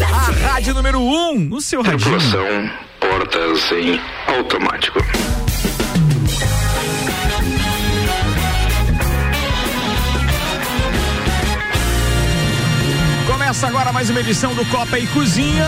[0.00, 1.98] A rádio número 1 um, no seu rádio.
[1.98, 4.98] Tripulação, portas em automático.
[13.26, 15.66] Começa agora mais uma edição do Copa e Cozinha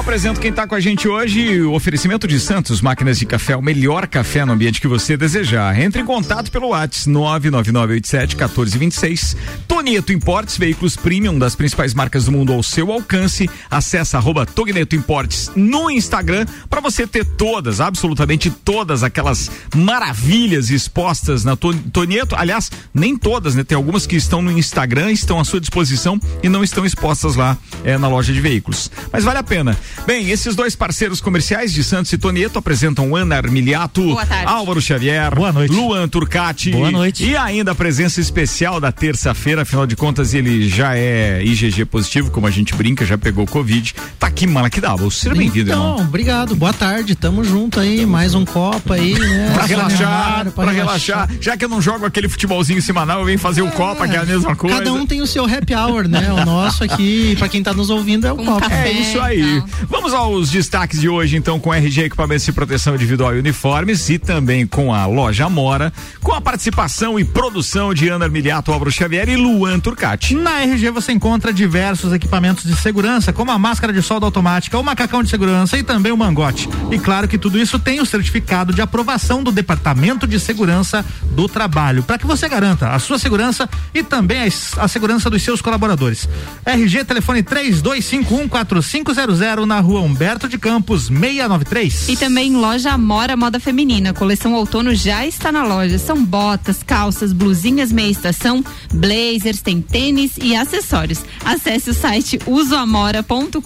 [0.00, 3.60] apresento quem está com a gente hoje, o oferecimento de Santos Máquinas de Café, o
[3.60, 5.78] melhor café no ambiente que você desejar.
[5.78, 9.36] Entre em contato pelo WhatsApp 99987-1426.
[9.68, 13.48] Tonieto Importes, veículos premium das principais marcas do mundo ao seu alcance.
[13.70, 21.44] Acesse arroba Togneto Importes no Instagram para você ter todas, absolutamente todas aquelas maravilhas expostas
[21.44, 22.34] na Tonieto.
[22.36, 23.64] Aliás, nem todas, né?
[23.64, 27.58] Tem algumas que estão no Instagram, estão à sua disposição e não estão expostas lá
[27.84, 28.90] é, na loja de veículos.
[29.12, 29.76] Mas vale a pena.
[30.06, 35.52] Bem, esses dois parceiros comerciais de Santos e Tonieto apresentam Ana Armiliato, Álvaro Xavier, Boa
[35.52, 35.72] noite.
[35.72, 36.70] Luan Turcati.
[36.70, 37.24] Boa noite.
[37.24, 42.30] E ainda a presença especial da terça-feira, afinal de contas ele já é IgG positivo,
[42.30, 43.94] como a gente brinca, já pegou Covid.
[44.18, 45.10] Tá aqui, Malaquidaba.
[45.10, 46.06] Seja bem-vindo, então, irmão.
[46.06, 46.54] obrigado.
[46.54, 47.14] Boa tarde.
[47.14, 49.50] Tamo junto aí, mais um Copa aí, né?
[49.54, 51.28] pra relaxar, pra, relaxar.
[51.40, 54.16] Já que eu não jogo aquele futebolzinho semanal, eu venho fazer é, o Copa, que
[54.16, 54.78] é a mesma coisa.
[54.78, 56.32] Cada um tem o seu happy hour, né?
[56.32, 58.68] O nosso aqui, pra quem tá nos ouvindo, é o um Copa.
[58.68, 59.56] Café, é isso aí.
[59.58, 59.79] Então.
[59.88, 64.18] Vamos aos destaques de hoje, então, com RG Equipamentos de Proteção Individual e Uniformes e
[64.18, 69.28] também com a loja Mora, com a participação e produção de Ana Armiliato, Álvaro Xavier
[69.28, 70.34] e Luan Turcati.
[70.34, 74.82] Na RG você encontra diversos equipamentos de segurança, como a máscara de solda automática, o
[74.82, 76.68] macacão de segurança e também o mangote.
[76.90, 81.48] E claro que tudo isso tem o certificado de aprovação do Departamento de Segurança do
[81.48, 85.62] Trabalho, para que você garanta a sua segurança e também a, a segurança dos seus
[85.62, 86.28] colaboradores.
[86.66, 92.08] RG telefone 3251 4500 na rua Humberto de Campos, 693.
[92.08, 94.12] E também loja Amora Moda Feminina.
[94.12, 95.96] Coleção outono já está na loja.
[95.96, 101.20] São botas, calças, blusinhas meia estação, blazers, tem tênis e acessórios.
[101.44, 103.60] Acesse o site usoamora.com.br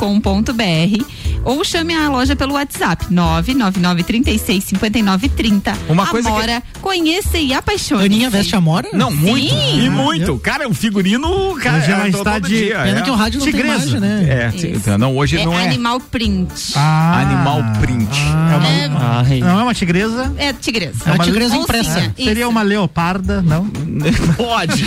[1.42, 5.74] ou chame a loja pelo WhatsApp 999365930.
[5.88, 6.80] Uma coisa Amora, que...
[6.80, 8.04] conheça e apaixone.
[8.04, 8.90] Aninha veste Amora?
[8.92, 9.54] Não, muito.
[9.54, 9.86] Sim.
[9.86, 10.38] E muito.
[10.38, 13.02] Cara, é um figurino, cara, já está de dia, Pena é.
[13.02, 13.68] que o rádio não Tigresa.
[13.68, 14.52] tem imagem, né?
[14.54, 14.98] É, Isso.
[14.98, 15.64] não, hoje é não é.
[15.64, 16.72] Animal print.
[16.76, 18.10] Ah, animal print.
[18.34, 20.32] Ah, é uma, é, não é uma tigresa?
[20.36, 21.02] É tigresa.
[21.06, 22.12] É uma tigresa impressa.
[22.16, 23.66] Seria uma leoparda, não?
[24.36, 24.84] Pode.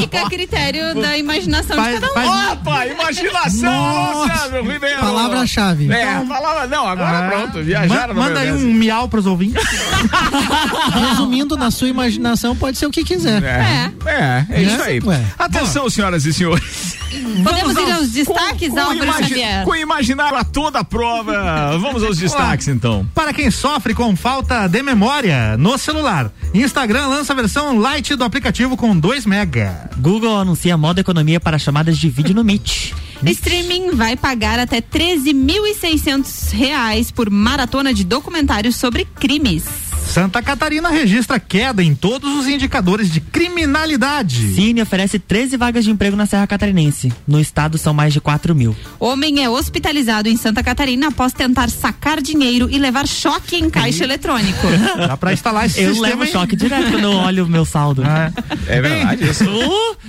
[0.00, 2.52] Fica a critério da imaginação faz, de cada um.
[2.52, 5.00] Opa, imaginação, Nossa, Ribeiro.
[5.00, 5.92] Palavra-chave.
[5.92, 9.62] É, então, palavra, não, agora ah, pronto, viajaram ma Manda aí um miau pros ouvintes.
[11.10, 13.42] Resumindo, na sua imaginação pode ser o que quiser.
[13.42, 15.00] É, é, é, é isso aí.
[15.00, 15.24] Ué.
[15.38, 15.90] Atenção, Bom.
[15.90, 16.98] senhoras e senhores.
[17.42, 19.64] Podemos ir aos destaques, com, Álvaro imagi Xavier?
[19.64, 21.76] Com imaginar a toda a prova.
[21.78, 23.06] Vamos aos destaques, então.
[23.14, 28.24] Para quem sofre com falta de memória no celular, Instagram lança a versão light do
[28.24, 29.90] aplicativo com 2 mega.
[29.98, 32.94] Google anuncia modo economia para chamadas de vídeo no Meet.
[33.22, 39.89] Streaming vai pagar até 13.600 reais por maratona de documentários sobre crimes.
[40.10, 44.54] Santa Catarina registra queda em todos os indicadores de criminalidade.
[44.54, 47.12] Cine oferece 13 vagas de emprego na Serra Catarinense.
[47.28, 48.74] No estado são mais de 4 mil.
[48.98, 54.02] Homem é hospitalizado em Santa Catarina após tentar sacar dinheiro e levar choque em caixa
[54.02, 54.66] eletrônico.
[54.98, 58.02] Dá pra instalar esse eu levo choque direto quando eu olho o meu saldo.
[58.02, 58.32] É,
[58.66, 59.30] é verdade.
[59.30, 59.44] Isso.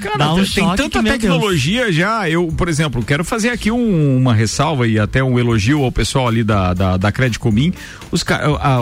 [0.01, 1.95] Cara, Dá um tem tanta tecnologia Deus.
[1.95, 2.27] já.
[2.27, 6.27] Eu, por exemplo, quero fazer aqui um, uma ressalva e até um elogio ao pessoal
[6.27, 7.71] ali da, da, da Credicomim.
[8.11, 8.25] Os,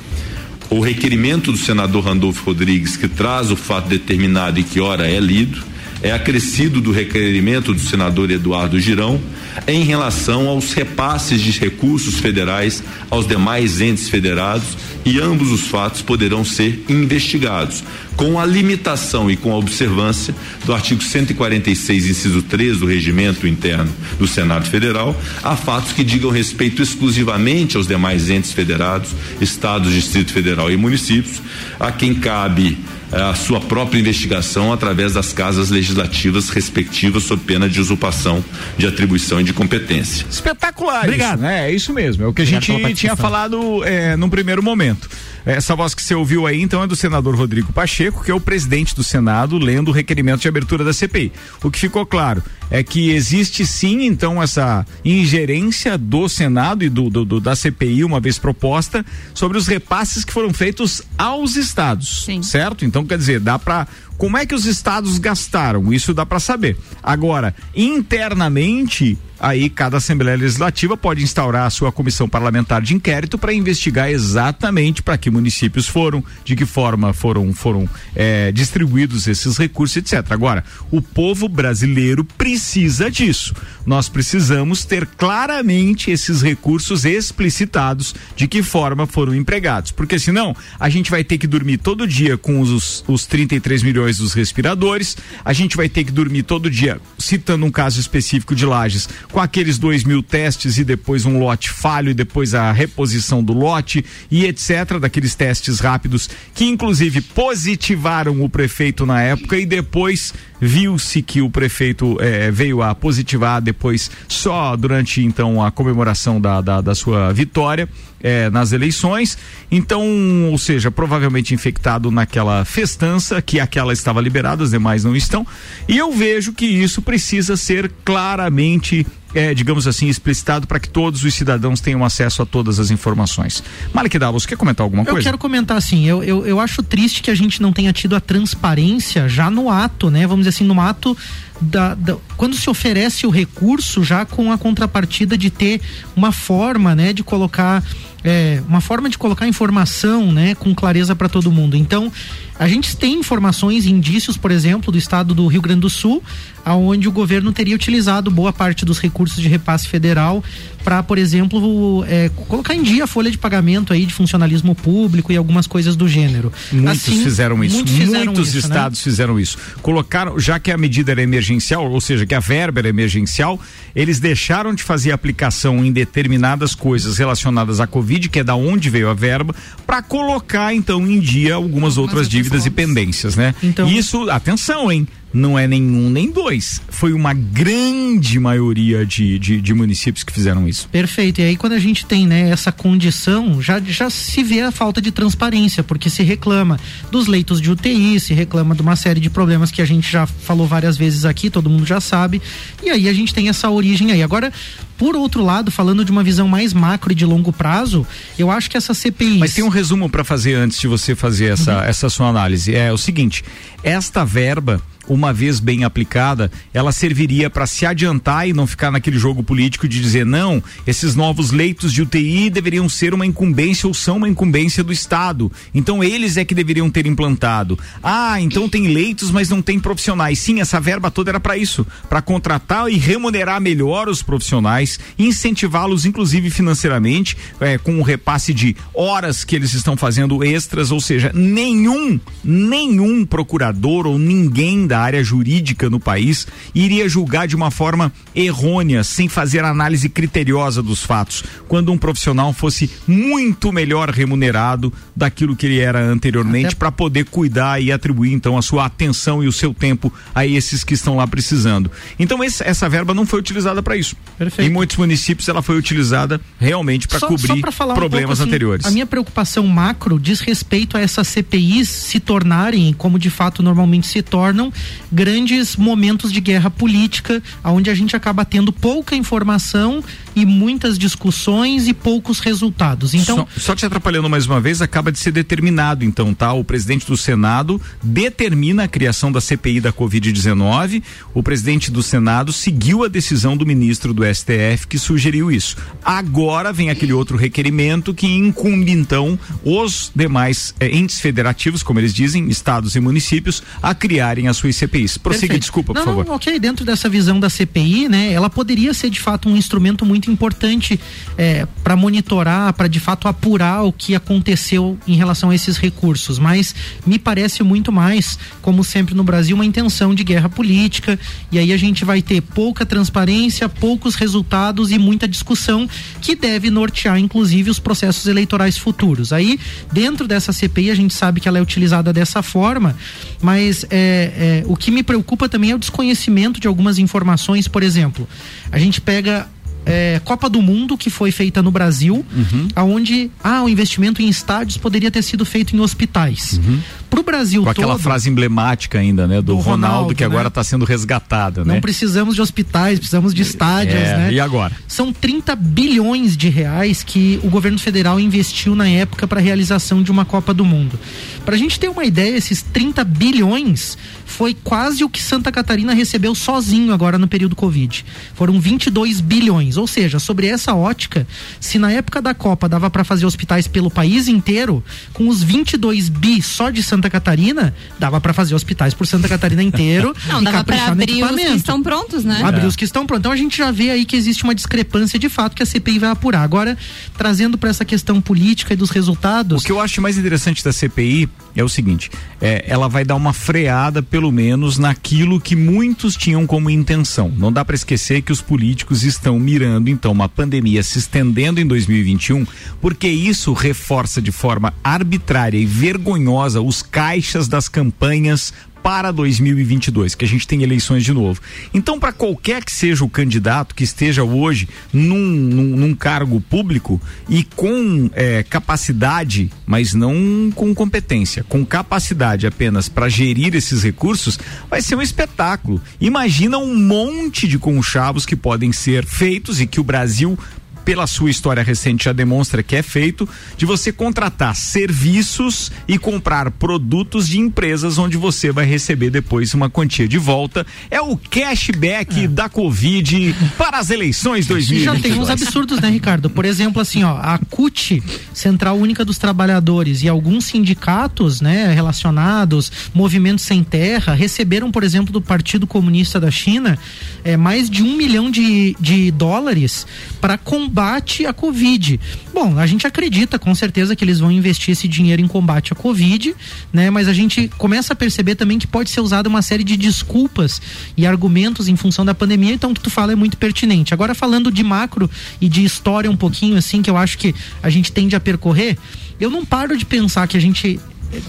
[0.70, 5.19] o requerimento do senador Randolfo Rodrigues, que traz o fato determinado e que ora é
[5.19, 5.62] lido,
[6.04, 9.18] é acrescido do requerimento do senador Eduardo Girão
[9.66, 16.02] em relação aos repasses de recursos federais aos demais entes federados e ambos os fatos
[16.02, 17.82] poderão ser investigados.
[18.16, 20.34] Com a limitação e com a observância
[20.66, 26.30] do artigo 146, inciso 3 do regimento interno do Senado Federal, a fatos que digam
[26.30, 29.10] respeito exclusivamente aos demais entes federados,
[29.40, 31.40] estados, Distrito Federal e municípios,
[31.80, 32.76] a quem cabe
[33.22, 38.44] a sua própria investigação através das casas legislativas respectivas sob pena de usurpação
[38.76, 40.26] de atribuição e de competência.
[40.31, 41.05] Espetacular.
[41.05, 41.38] Obrigado.
[41.38, 41.70] Isso, né?
[41.70, 42.25] É isso mesmo.
[42.25, 45.08] É o que a gente tinha falado é, num primeiro momento.
[45.46, 48.41] Essa voz que você ouviu aí, então, é do senador Rodrigo Pacheco, que é o
[48.41, 51.32] presidente do Senado, lendo o requerimento de abertura da CPI.
[51.62, 57.11] O que ficou claro é que existe sim, então, essa ingerência do Senado e do,
[57.11, 59.05] do, do da CPI, uma vez proposta,
[59.35, 62.25] sobre os repasses que foram feitos aos estados.
[62.25, 62.43] Sim.
[62.43, 62.85] Certo?
[62.85, 65.93] Então, quer dizer, dá para como é que os estados gastaram?
[65.93, 66.76] Isso dá para saber.
[67.02, 73.52] Agora, internamente, aí cada Assembleia Legislativa pode instaurar a sua comissão parlamentar de inquérito para
[73.52, 79.96] investigar exatamente para que municípios foram, de que forma foram foram é, distribuídos esses recursos,
[79.96, 80.31] etc.
[80.31, 83.55] Agora, o povo brasileiro precisa disso.
[83.86, 90.88] Nós precisamos ter claramente esses recursos explicitados de que forma foram empregados, porque senão a
[90.88, 95.52] gente vai ter que dormir todo dia com os, os 33 milhões dos respiradores, a
[95.52, 99.78] gente vai ter que dormir todo dia, citando um caso específico de Lages, com aqueles
[99.78, 104.46] dois mil testes e depois um lote falho e depois a reposição do lote e
[104.46, 104.98] etc.
[105.00, 110.32] Daqueles testes rápidos que inclusive positivaram o prefeito na época e depois
[110.66, 116.62] viu-se que o prefeito eh, veio a positivar depois só durante então a comemoração da,
[116.62, 117.87] da, da sua vitória
[118.22, 119.37] eh, nas eleições.
[119.70, 120.02] Então,
[120.50, 125.46] ou seja, provavelmente infectado naquela festança que aquela estava liberada, as demais não estão.
[125.87, 131.25] E eu vejo que isso precisa ser claramente é, digamos assim, explicitado para que todos
[131.25, 133.62] os cidadãos tenham acesso a todas as informações.
[133.92, 135.19] Malik Davos, quer comentar alguma coisa?
[135.19, 138.14] Eu quero comentar assim, eu, eu, eu acho triste que a gente não tenha tido
[138.14, 140.26] a transparência já no ato, né?
[140.26, 141.16] Vamos dizer assim, no ato
[141.60, 145.80] da, da, quando se oferece o recurso já com a contrapartida de ter
[146.16, 147.82] uma forma, né, de colocar
[148.25, 151.76] é, uma forma de colocar informação, né, com clareza para todo mundo.
[151.76, 152.11] Então,
[152.59, 156.23] a gente tem informações, indícios, por exemplo, do estado do Rio Grande do Sul,
[156.65, 160.43] aonde o governo teria utilizado boa parte dos recursos de repasse federal
[160.85, 165.33] para, por exemplo, é, colocar em dia a folha de pagamento aí de funcionalismo público
[165.33, 166.53] e algumas coisas do gênero.
[166.71, 167.76] Muitos assim, fizeram isso.
[167.76, 168.75] Muitos, fizeram muitos isso, né?
[168.75, 169.03] estados né?
[169.03, 169.59] fizeram isso.
[169.81, 173.59] Colocaram, já que a medida era emergencial, ou seja, que a verba era emergencial,
[173.97, 178.91] eles deixaram de fazer aplicação em determinadas coisas relacionadas à Covid, que é da onde
[178.91, 179.55] veio a verba,
[179.87, 183.55] para colocar então em dia algumas outras dívidas e pendências, né?
[183.62, 185.09] Então, isso, atenção, hein?
[185.35, 186.81] Não é nenhum nem dois.
[186.88, 190.88] Foi uma grande maioria de, de, de, municípios que fizeram isso.
[190.88, 191.41] Perfeito.
[191.41, 195.03] E aí, quando a gente tem né, essa condição, já, já se vê a falta
[195.03, 196.79] de transparência, porque se reclama
[197.11, 200.25] dos leitos de UTI, se reclama de uma série de problemas que a gente já
[200.25, 202.41] falou várias vezes aqui, todo mundo já sabe.
[202.81, 204.23] E aí a gente tem essa origem aí.
[204.23, 204.53] Agora,
[204.97, 208.07] por outro lado, falando de uma visão mais macro e de longo prazo,
[208.38, 209.38] eu acho que essa CPI.
[209.38, 211.83] Mas tem um resumo para fazer antes de você fazer essa, uhum.
[211.83, 212.73] essa sua análise.
[212.73, 213.43] É o seguinte:
[213.83, 219.18] esta verba uma vez bem aplicada, ela serviria para se adiantar e não ficar naquele
[219.18, 223.94] jogo político de dizer não, esses novos leitos de UTI deveriam ser uma incumbência ou
[223.94, 225.50] são uma incumbência do Estado.
[225.75, 227.78] Então eles é que deveriam ter implantado.
[228.02, 230.38] Ah, então tem leitos, mas não tem profissionais.
[230.38, 236.06] Sim, essa verba toda era para isso, para contratar e remunerar melhor os profissionais, incentivá-los
[236.06, 241.30] inclusive financeiramente, é, com o repasse de horas que eles estão fazendo extras, ou seja,
[241.34, 248.12] nenhum, nenhum procurador ou ninguém da área jurídica no país iria julgar de uma forma
[248.34, 255.56] errônea, sem fazer análise criteriosa dos fatos, quando um profissional fosse muito melhor remunerado daquilo
[255.56, 259.52] que ele era anteriormente para poder cuidar e atribuir então a sua atenção e o
[259.52, 261.90] seu tempo a esses que estão lá precisando.
[262.18, 264.16] Então esse, essa verba não foi utilizada para isso.
[264.36, 264.68] Perfeito.
[264.68, 268.86] Em muitos municípios ela foi utilizada realmente para cobrir só problemas um pouco, assim, anteriores.
[268.86, 274.06] A minha preocupação macro diz respeito a essas CPIs se tornarem, como de fato normalmente
[274.06, 274.72] se tornam,
[275.11, 280.03] grandes momentos de guerra política, onde a gente acaba tendo pouca informação
[280.35, 283.14] e muitas discussões e poucos resultados.
[283.14, 286.53] Então, só, só te atrapalhando mais uma vez, acaba de ser determinado, então, tá?
[286.53, 291.03] O presidente do Senado determina a criação da CPI da Covid-19.
[291.33, 295.76] O presidente do Senado seguiu a decisão do ministro do STF que sugeriu isso.
[296.05, 302.12] Agora vem aquele outro requerimento que incumbe, então, os demais eh, entes federativos, como eles
[302.12, 305.19] dizem, estados e municípios, a criarem as suas CPIs.
[305.19, 305.61] Prossiga, Perfeito.
[305.61, 306.26] desculpa, por não, favor.
[306.26, 310.05] Não, ok, dentro dessa visão da CPI, né, ela poderia ser de fato um instrumento
[310.05, 310.99] muito importante
[311.37, 316.38] é, para monitorar, para de fato apurar o que aconteceu em relação a esses recursos.
[316.38, 316.75] Mas
[317.07, 321.19] me parece muito mais, como sempre no Brasil, uma intenção de guerra política.
[321.50, 325.88] E aí a gente vai ter pouca transparência, poucos resultados e muita discussão
[326.21, 329.33] que deve nortear, inclusive, os processos eleitorais futuros.
[329.33, 329.59] Aí,
[329.93, 332.97] dentro dessa CPI, a gente sabe que ela é utilizada dessa forma,
[333.40, 337.69] mas é, é, o que me preocupa também é o desconhecimento de algumas informações.
[337.69, 338.28] Por exemplo,
[338.71, 339.49] a gente pega
[339.87, 342.69] é, Copa do Mundo que foi feita no Brasil, uhum.
[342.75, 346.59] aonde ah, o investimento em estádios poderia ter sido feito em hospitais.
[346.59, 346.81] Uhum.
[347.11, 347.85] Para o Brasil Com todo.
[347.85, 350.26] aquela frase emblemática ainda, né, do, do Ronaldo, Ronaldo, que né?
[350.26, 351.81] agora está sendo resgatada, Não né?
[351.81, 354.33] precisamos de hospitais, precisamos de estádios, é, né?
[354.33, 354.75] E agora?
[354.88, 360.03] São 30 bilhões de reais que o governo federal investiu na época para a realização
[360.03, 360.99] de uma Copa do Mundo.
[361.45, 363.97] Para a gente ter uma ideia, esses 30 bilhões
[364.35, 368.05] foi quase o que Santa Catarina recebeu sozinho agora no período Covid.
[368.35, 369.76] Foram 22 bilhões.
[369.76, 371.25] Ou seja, sobre essa ótica,
[371.61, 376.09] se na época da Copa dava para fazer hospitais pelo país inteiro, com os 22
[376.09, 380.14] bi só de Santa Catarina, dava para fazer hospitais por Santa Catarina inteiro.
[380.26, 382.43] Não, e dava para abrir os que estão prontos, né?
[382.43, 382.67] Abrir é.
[382.67, 383.21] os que estão prontos.
[383.21, 386.00] Então a gente já vê aí que existe uma discrepância de fato que a CPI
[386.00, 386.43] vai apurar.
[386.43, 386.76] Agora,
[387.17, 389.62] trazendo para essa questão política e dos resultados.
[389.62, 392.11] O que eu acho mais interessante da CPI é o seguinte:
[392.41, 397.33] é, ela vai dar uma freada, pelo menos, naquilo que muitos tinham como intenção.
[397.37, 401.66] Não dá para esquecer que os políticos estão mirando, então, uma pandemia se estendendo em
[401.66, 402.47] 2021,
[402.81, 408.52] porque isso reforça de forma arbitrária e vergonhosa os caixas das campanhas
[408.85, 411.41] para 2022, que a gente tem eleições de novo.
[411.73, 417.00] Então, para qualquer que seja o candidato que esteja hoje num, num, num cargo público
[417.26, 424.38] e com é, capacidade, mas não com competência, com capacidade apenas para gerir esses recursos,
[424.69, 425.81] vai ser um espetáculo.
[425.99, 430.38] Imagina um monte de conchavos que podem ser feitos e que o Brasil
[430.85, 436.50] pela sua história recente já demonstra que é feito, de você contratar serviços e comprar
[436.50, 440.67] produtos de empresas onde você vai receber depois uma quantia de volta.
[440.91, 442.29] É o cashback é.
[442.29, 444.85] da Covid para as eleições 2022.
[444.85, 446.29] Já tem uns absurdos, né, Ricardo?
[446.29, 452.71] Por exemplo, assim, ó, a CUT, Central Única dos Trabalhadores, e alguns sindicatos, né, relacionados,
[452.93, 456.79] movimentos sem terra, receberam, por exemplo, do Partido Comunista da China,
[457.25, 459.87] é, mais de um milhão de, de dólares
[460.21, 462.00] para combater combate à Covid.
[462.35, 465.76] Bom, a gente acredita com certeza que eles vão investir esse dinheiro em combate à
[465.76, 466.35] Covid,
[466.73, 466.90] né?
[466.90, 470.61] Mas a gente começa a perceber também que pode ser usada uma série de desculpas
[470.97, 473.95] e argumentos em função da pandemia, então o que tu fala é muito pertinente.
[473.95, 475.09] Agora falando de macro
[475.40, 478.76] e de história um pouquinho assim, que eu acho que a gente tende a percorrer,
[479.21, 480.81] eu não paro de pensar que a gente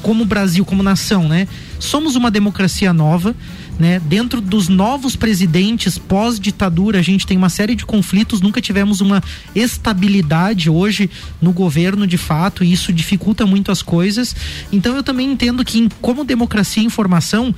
[0.01, 1.47] como Brasil, como nação, né?
[1.79, 3.35] Somos uma democracia nova,
[3.79, 3.99] né?
[3.99, 9.21] Dentro dos novos presidentes pós-ditadura, a gente tem uma série de conflitos, nunca tivemos uma
[9.53, 11.09] estabilidade hoje
[11.41, 14.35] no governo de fato, e isso dificulta muito as coisas.
[14.71, 17.53] Então eu também entendo que, como democracia e informação,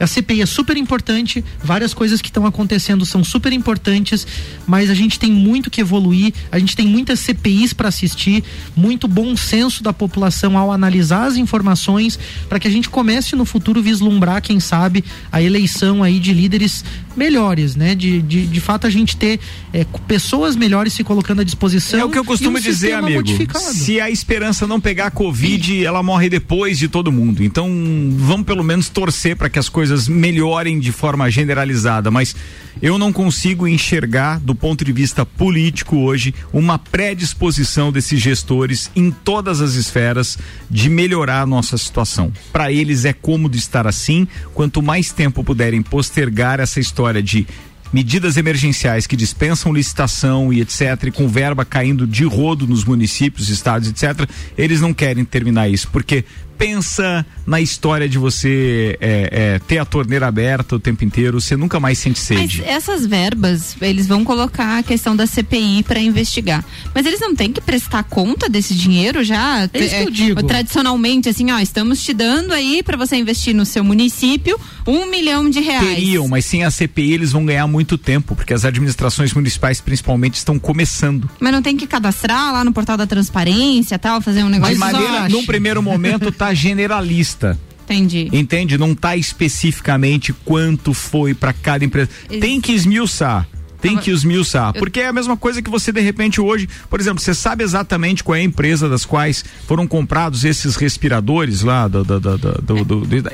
[0.00, 4.26] A CPI é super importante, várias coisas que estão acontecendo são super importantes,
[4.66, 8.42] mas a gente tem muito que evoluir, a gente tem muitas CPIs para assistir,
[8.74, 13.44] muito bom senso da população ao analisar as informações, para que a gente comece no
[13.44, 16.82] futuro vislumbrar, quem sabe, a eleição aí de líderes
[17.20, 17.94] melhores, né?
[17.94, 19.38] De, de, de fato a gente ter
[19.74, 22.00] é, pessoas melhores se colocando à disposição.
[22.00, 23.18] É o que eu costumo um dizer, amigo.
[23.18, 23.62] modificado.
[23.62, 27.44] Se a esperança não pegar a Covid, ela morre depois de todo mundo.
[27.44, 27.68] Então,
[28.16, 32.10] vamos pelo menos torcer para que as coisas melhorem de forma generalizada.
[32.10, 32.34] Mas
[32.80, 39.10] eu não consigo enxergar, do ponto de vista político hoje, uma predisposição desses gestores em
[39.10, 40.38] todas as esferas
[40.70, 42.32] de melhorar a nossa situação.
[42.50, 44.26] Para eles é cômodo estar assim.
[44.54, 47.46] Quanto mais tempo puderem postergar essa história de
[47.92, 53.48] medidas emergenciais que dispensam licitação e etc, e com verba caindo de rodo nos municípios,
[53.48, 56.24] estados, etc, eles não querem terminar isso, porque
[56.60, 61.56] pensa na história de você é, é, ter a torneira aberta o tempo inteiro, você
[61.56, 62.62] nunca mais sente Mas sede.
[62.66, 66.62] essas verbas, eles vão colocar a questão da CPI para investigar.
[66.94, 69.68] Mas eles não têm que prestar conta desse dinheiro já?
[69.72, 70.42] É isso que eu digo.
[70.42, 75.48] Tradicionalmente, assim, ó, estamos te dando aí para você investir no seu município um milhão
[75.48, 75.96] de reais.
[75.96, 80.34] Teriam, mas sem a CPI eles vão ganhar muito tempo, porque as administrações municipais principalmente
[80.34, 81.28] estão começando.
[81.40, 84.78] Mas não tem que cadastrar lá no portal da transparência tal, fazer um De negócio.
[84.78, 87.58] Mas só- maneira, num primeiro momento tá generalista.
[87.84, 88.28] Entendi.
[88.32, 88.78] Entende?
[88.78, 92.08] Não tá especificamente quanto foi para cada empresa.
[92.30, 93.46] Ex- Tem que esmiuçar.
[93.80, 94.74] Tem que esmiuçar.
[94.74, 98.22] Porque é a mesma coisa que você, de repente, hoje, por exemplo, você sabe exatamente
[98.22, 102.04] qual é a empresa das quais foram comprados esses respiradores lá do.
[102.04, 103.32] do, do, do- do- do-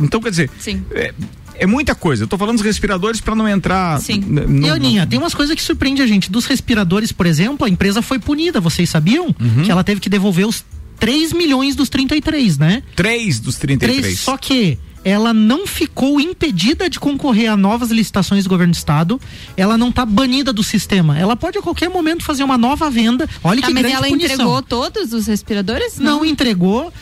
[0.00, 0.48] então, quer dizer.
[0.60, 0.84] Sim.
[0.92, 1.12] É,
[1.56, 2.22] é muita coisa.
[2.22, 4.00] Eu tô falando dos respiradores para não entrar.
[4.00, 4.20] Sim.
[4.20, 6.30] no- E Aninha, tem umas coisas que surpreende a gente.
[6.30, 9.26] Dos respiradores, por exemplo, a empresa foi punida, vocês sabiam?
[9.38, 9.62] Uhum.
[9.64, 10.64] Que ela teve que devolver os
[10.98, 12.82] 3 milhões dos 33, né?
[12.96, 14.00] Três dos 33.
[14.00, 18.76] Três, só que ela não ficou impedida de concorrer a novas licitações do governo do
[18.76, 19.20] estado.
[19.56, 21.16] Ela não tá banida do sistema.
[21.18, 23.28] Ela pode a qualquer momento fazer uma nova venda.
[23.42, 24.34] Olha Tá, que mas grande ela punição.
[24.34, 25.98] entregou todos os respiradores?
[25.98, 26.92] Não entregou.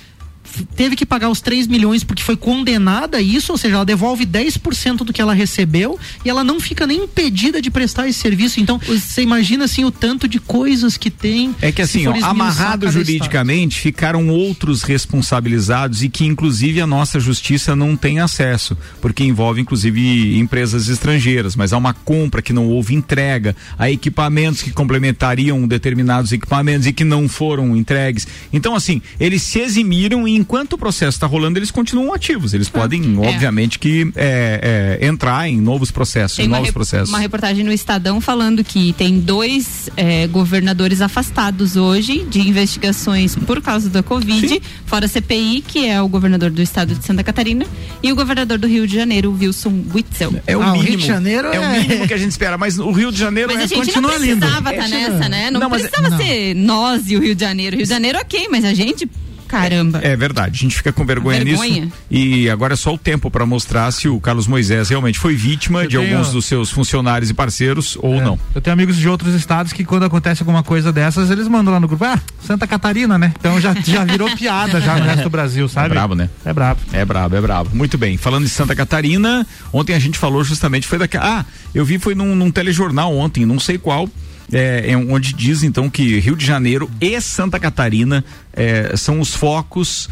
[0.74, 4.26] Teve que pagar os 3 milhões porque foi condenada a isso, ou seja, ela devolve
[4.26, 8.60] 10% do que ela recebeu e ela não fica nem impedida de prestar esse serviço.
[8.60, 11.54] Então, você imagina assim o tanto de coisas que tem.
[11.60, 17.74] É que assim, ó, amarrado juridicamente, ficaram outros responsabilizados e que inclusive a nossa justiça
[17.74, 22.94] não tem acesso, porque envolve inclusive empresas estrangeiras, mas há uma compra que não houve
[22.94, 28.26] entrega, há equipamentos que complementariam determinados equipamentos e que não foram entregues.
[28.52, 32.54] Então assim, eles se eximiram e enquanto o processo está rolando, eles continuam ativos.
[32.54, 33.28] Eles podem, É.
[33.28, 37.08] obviamente, que é, é, entrar em novos processos, Tem uma, novos re- processos.
[37.08, 43.60] uma reportagem no Estadão falando que tem dois eh, governadores afastados hoje de investigações por
[43.60, 44.60] causa da Covid, Sim.
[44.86, 47.66] fora a CPI, que é o governador do estado de Santa Catarina,
[48.02, 50.32] e o governador do Rio de Janeiro, Wilson Witzel.
[50.46, 50.88] É o Ah, o mínimo.
[50.90, 53.18] Rio de Janeiro é o é- mínimo que a gente espera, mas o Rio de
[53.18, 54.36] Janeiro Mas é, a gente não continua lindo.
[54.38, 55.50] precisava estar É, nessa, né?
[55.50, 56.18] Não, Não, mas- precisava não.
[56.18, 57.76] ser nós e o Rio de Janeiro.
[57.76, 59.08] Rio de Janeiro, ok, mas a gente,
[59.48, 60.00] caramba.
[60.02, 61.80] É verdade, a gente fica com vergonha, Vergonha.
[61.86, 61.92] nisso.
[62.10, 65.82] E agora é só o tempo para mostrar se o Carlos Moisés realmente foi vítima
[65.84, 68.24] Eu de tenho- alguns dos seus funcionários e parceiros ou É.
[68.24, 68.38] não.
[68.54, 71.80] Eu tenho amigos de outros estados que quando acontece alguma coisa dessas, eles mandam lá
[71.80, 73.32] no grupo, ah, Santa Catarina, né?
[73.38, 75.86] Então já, já virou piada já no resto do Brasil, sabe?
[75.86, 76.28] É brabo, né?
[76.44, 76.80] É brabo.
[76.92, 77.70] É brabo, é brabo.
[77.74, 78.16] Muito bem.
[78.16, 81.40] Falando de Santa Catarina, ontem a gente falou justamente, foi daquela.
[81.40, 84.08] Ah, eu vi foi num, num telejornal ontem, não sei qual.
[84.52, 88.24] É, é onde diz então que Rio de Janeiro e Santa Catarina
[88.56, 90.08] é, são os focos.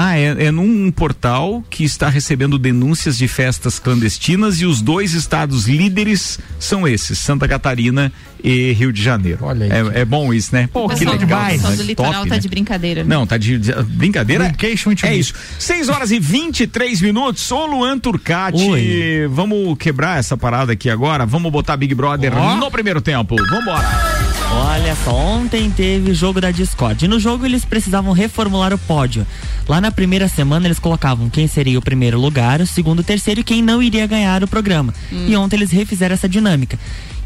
[0.00, 5.12] Ah, é, é num portal que está recebendo denúncias de festas clandestinas e os dois
[5.12, 8.12] estados líderes são esses, Santa Catarina
[8.44, 9.40] e Rio de Janeiro.
[9.42, 9.72] Olha aí.
[9.96, 10.68] É, é bom isso, né?
[10.72, 11.46] Pô, o que legal.
[11.46, 11.84] o pessoal do né?
[11.84, 12.40] litoral Top, tá né?
[12.40, 13.02] de brincadeira.
[13.02, 13.12] né?
[13.12, 14.44] Não, tá de, de- brincadeira.
[14.44, 15.34] Brincation É isso.
[15.58, 17.50] 6 horas e 23 minutos.
[17.50, 19.26] Ô Luan Turcati, Oi.
[19.28, 21.26] vamos quebrar essa parada aqui agora.
[21.26, 22.54] Vamos botar Big Brother Ó.
[22.54, 23.34] no primeiro tempo.
[23.50, 24.47] Vambora.
[24.60, 27.04] Olha só, ontem teve jogo da Discord.
[27.04, 29.24] E no jogo eles precisavam reformular o pódio.
[29.68, 33.40] Lá na primeira semana eles colocavam quem seria o primeiro lugar, o segundo, o terceiro
[33.40, 34.92] e quem não iria ganhar o programa.
[35.28, 36.76] E ontem eles refizeram essa dinâmica.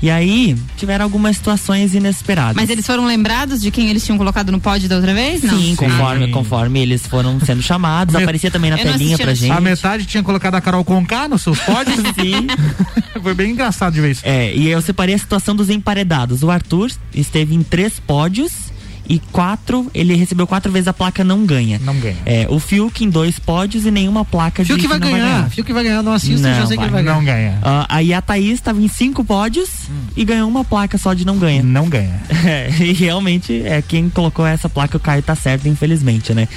[0.02, 2.56] E aí tiveram algumas situações inesperadas.
[2.56, 5.42] Mas eles foram lembrados de quem eles tinham colocado no pódio da outra vez?
[5.42, 5.56] Não.
[5.56, 6.32] Sim, conforme, Sim.
[6.32, 9.52] conforme eles foram sendo chamados, aparecia também na Eu telinha pra gente.
[9.52, 11.96] A metade tinha colocado a Carol Conká nos seus pódios.
[12.20, 12.48] Sim.
[13.22, 14.22] Foi bem engraçado de ver isso.
[14.24, 16.42] É, e eu separei a situação dos emparedados.
[16.42, 18.71] O Arthur esteve em três pódios
[19.12, 21.78] e quatro, ele recebeu quatro vezes a placa não ganha.
[21.84, 22.16] Não ganha.
[22.24, 25.50] É, o Fiuk em dois pódios e nenhuma placa Fio de que vai não ganhar,
[25.50, 27.16] Fio que vai ganhar, não assista, Não, já sei que vai, ele vai ganhar.
[27.16, 27.58] Não ganha.
[27.62, 29.68] Ah, aí a Thaís estava em cinco pódios
[30.16, 31.62] e ganhou uma placa só de não ganha.
[31.62, 32.22] Não ganha.
[32.42, 36.48] É, e realmente é quem colocou essa placa, o Caio tá certo, infelizmente, né?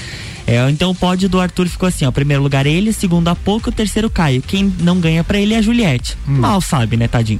[0.47, 3.69] É, então o pódio do Arthur ficou assim, ó, primeiro lugar ele, segundo a pouco,
[3.69, 4.41] o terceiro Caio.
[4.43, 6.15] Quem não ganha pra ele é a Juliette.
[6.27, 7.39] Mal sabe, né, tadinho.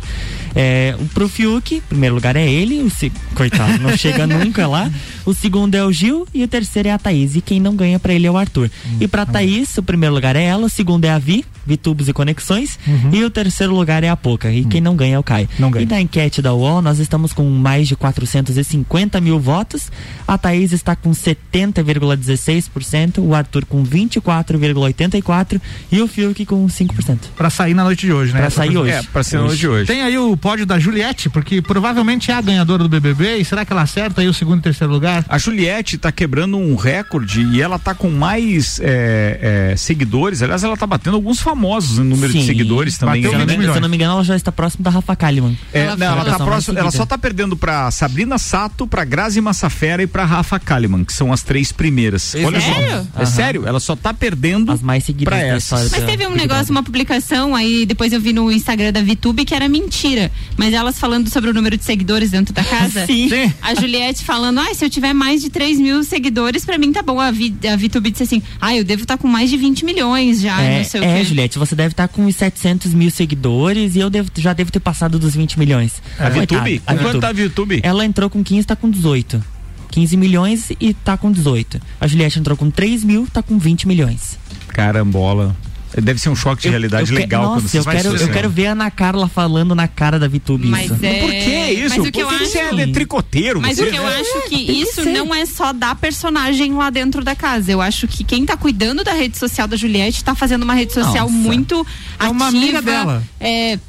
[0.56, 4.90] É, o- pro Fiuk, primeiro lugar é ele, o se- coitado, não chega nunca lá.
[5.26, 7.36] O segundo é o Gil e o terceiro é a Thaís.
[7.36, 8.72] E quem não ganha pra ele é o Arthur.
[9.00, 12.14] E pra Thaís, o primeiro lugar é ela, o segundo é a Vi, Vitubos e
[12.14, 12.78] Conexões,
[13.12, 14.52] e o terceiro lugar é a Poca.
[14.52, 15.48] E quem não ganha é o Caio.
[15.60, 15.84] Não ganha.
[15.84, 19.92] E na enquete da UOL, nós estamos com mais de 450 mil votos.
[20.28, 27.20] A Thaís está com 70,16%, o Arthur com 24,84% e o Fiuk com 5%.
[27.36, 28.40] Pra sair na noite de hoje, né?
[28.40, 28.92] Pra Essa sair coisa- hoje.
[28.92, 29.86] É, pra ser hoje de hoje.
[29.88, 33.38] Tem aí o pódio da Juliette, porque provavelmente é a ganhadora do BBB.
[33.38, 35.24] E será que ela acerta aí o segundo e terceiro lugar?
[35.28, 40.42] A Juliette tá quebrando um recorde e ela tá com mais é, é, seguidores.
[40.42, 42.46] Aliás, ela tá batendo alguns famosos no número de Sim.
[42.46, 43.22] seguidores também.
[43.22, 43.54] Se eu, não né?
[43.56, 45.58] se eu não me engano, ela já está próximo da Rafa Kalimann.
[45.74, 49.42] É, Ela não, ela, tá próxima, ela só tá perdendo pra Sabrina Sato, pra Grazi
[49.42, 52.36] Massafera e pra Rafa Kalimann, que são as três primeiras.
[52.36, 52.74] Olha só.
[52.74, 53.08] Sério?
[53.18, 55.84] É sério, ela só tá perdendo As mais seguidas pra da essas.
[55.86, 56.06] história.
[56.06, 59.54] Mas teve um negócio, uma publicação, aí depois eu vi no Instagram da VTube que
[59.54, 60.32] era mentira.
[60.58, 63.06] Mas elas falando sobre o número de seguidores dentro da casa.
[63.08, 63.30] Sim.
[63.30, 63.54] Sim.
[63.62, 67.02] A Juliette falando, ah, se eu tiver mais de 3 mil seguidores, pra mim tá
[67.02, 67.20] bom.
[67.20, 70.42] A, Vi, a VTube disse assim, ah, eu devo estar com mais de 20 milhões
[70.42, 71.24] já, É, não sei o é, quê.
[71.26, 74.80] Juliette, você deve estar com uns 700 mil seguidores e eu devo- já devo ter
[74.80, 76.02] passado dos 20 milhões.
[76.18, 76.82] A Coitada, VTube?
[76.86, 77.80] a Com quanto tá a VTube?
[77.84, 79.44] Ela entrou com 15, tá com 18.
[79.92, 81.80] 15 milhões e tá com 18.
[82.02, 84.38] A Juliette entrou com 3 mil, tá com 20 milhões.
[84.68, 85.56] Carambola.
[86.02, 88.28] Deve ser um choque de realidade eu que- legal Nossa, quando vocês eu quero, eu
[88.30, 91.06] quero ver a Ana Carla falando na cara da VTube Mas isso.
[91.06, 91.98] é- Por que isso?
[91.98, 93.62] Mas o que eu acho- você é tricoteiro?
[93.62, 94.16] Mas você, o que eu né?
[94.20, 95.12] acho que que isso ser.
[95.14, 97.72] não é só da personagem lá dentro da casa.
[97.72, 100.94] Eu acho que quem tá cuidando da rede social da Juliette tá fazendo uma rede
[100.94, 101.38] social Nossa.
[101.48, 101.86] muito
[102.20, 102.58] É uma ativa.
[102.60, 103.24] amiga dela.
[103.40, 103.80] É,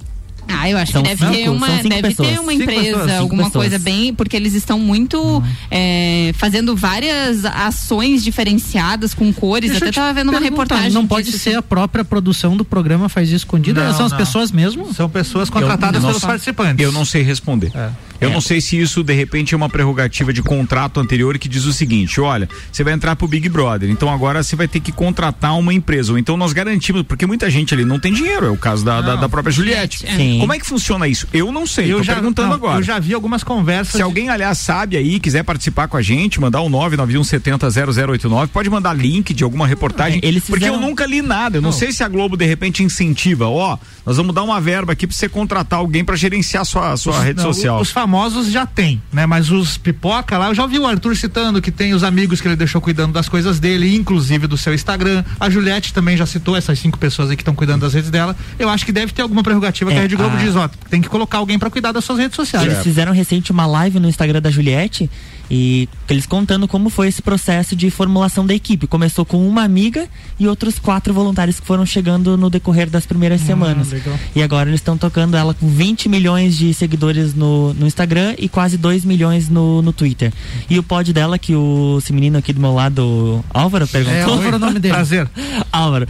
[0.49, 2.29] ah, eu acho São que deve cinco, ter uma, deve pessoas.
[2.29, 3.65] ter uma empresa, pessoas, alguma pessoas.
[3.65, 9.71] coisa bem, porque eles estão muito é, fazendo várias ações diferenciadas com cores.
[9.71, 10.93] Deixa Até eu te tava vendo uma reportagem.
[10.93, 11.59] Não pode disso, ser assim.
[11.59, 13.85] a própria produção do programa faz isso escondida?
[13.85, 14.19] Não, São as não.
[14.19, 14.93] pessoas mesmo?
[14.95, 16.85] São pessoas contratadas não pelos participantes.
[16.85, 17.73] Eu não sei responder.
[17.75, 17.91] É.
[18.21, 21.65] Eu não sei se isso de repente é uma prerrogativa de contrato anterior que diz
[21.65, 24.93] o seguinte: olha, você vai entrar pro Big Brother, então agora você vai ter que
[24.93, 26.13] contratar uma empresa.
[26.13, 29.01] Ou então nós garantimos, porque muita gente ali não tem dinheiro, é o caso da,
[29.01, 30.07] da, da própria Juliette.
[30.07, 30.17] É.
[30.17, 30.39] Sim.
[30.41, 31.27] Como é que funciona isso?
[31.33, 32.79] Eu não sei, Eu tô já, perguntando não, agora.
[32.79, 33.95] Eu já vi algumas conversas.
[33.97, 38.93] Se alguém, aliás, sabe aí, quiser participar com a gente, mandar o 991700089, pode mandar
[38.95, 40.21] link de alguma reportagem.
[40.23, 41.59] É, eles Porque eu fizeram- nunca li nada.
[41.59, 43.47] Eu não, sei se a Globo, de repente, incentiva.
[43.49, 47.21] Ó, nós vamos dar uma verba aqui pra você contratar alguém pra gerenciar sua, sua
[47.25, 47.81] rede Não, social.
[47.81, 49.27] Os famosos já tem, né?
[49.27, 52.47] Mas os pipoca lá, eu já ouvi o Arthur citando que tem os amigos que
[52.47, 55.25] ele deixou cuidando das coisas dele, inclusive do seu Instagram.
[55.41, 58.37] A Juliette também já citou essas cinco pessoas aí que estão cuidando das redes dela.
[58.59, 60.69] Eu acho que deve ter alguma prerrogativa que É, a Rede Globo a- diz, ó,
[60.89, 62.65] tem que colocar alguém pra cuidar das suas redes sociais.
[62.65, 65.11] Eles fizeram recente uma live no Instagram da Juliette
[65.51, 68.87] e eles contando como foi esse processo de formulação da equipe.
[68.87, 73.41] Começou com uma amiga e outros quatro voluntários que foram chegando no decorrer das primeiras
[73.41, 73.91] semanas.
[73.91, 74.19] legal.
[74.35, 78.49] E agora eles estão tocando ela com 20 milhões de seguidores no, no Instagram e
[78.49, 80.33] quase 2 milhões no, no Twitter.
[80.69, 84.17] E o pod dela, que o esse menino aqui do meu lado, o Álvaro, perguntou.
[84.19, 84.95] É, Álvaro é o nome dele.
[84.95, 85.29] Prazer.
[85.73, 86.07] Álvaro.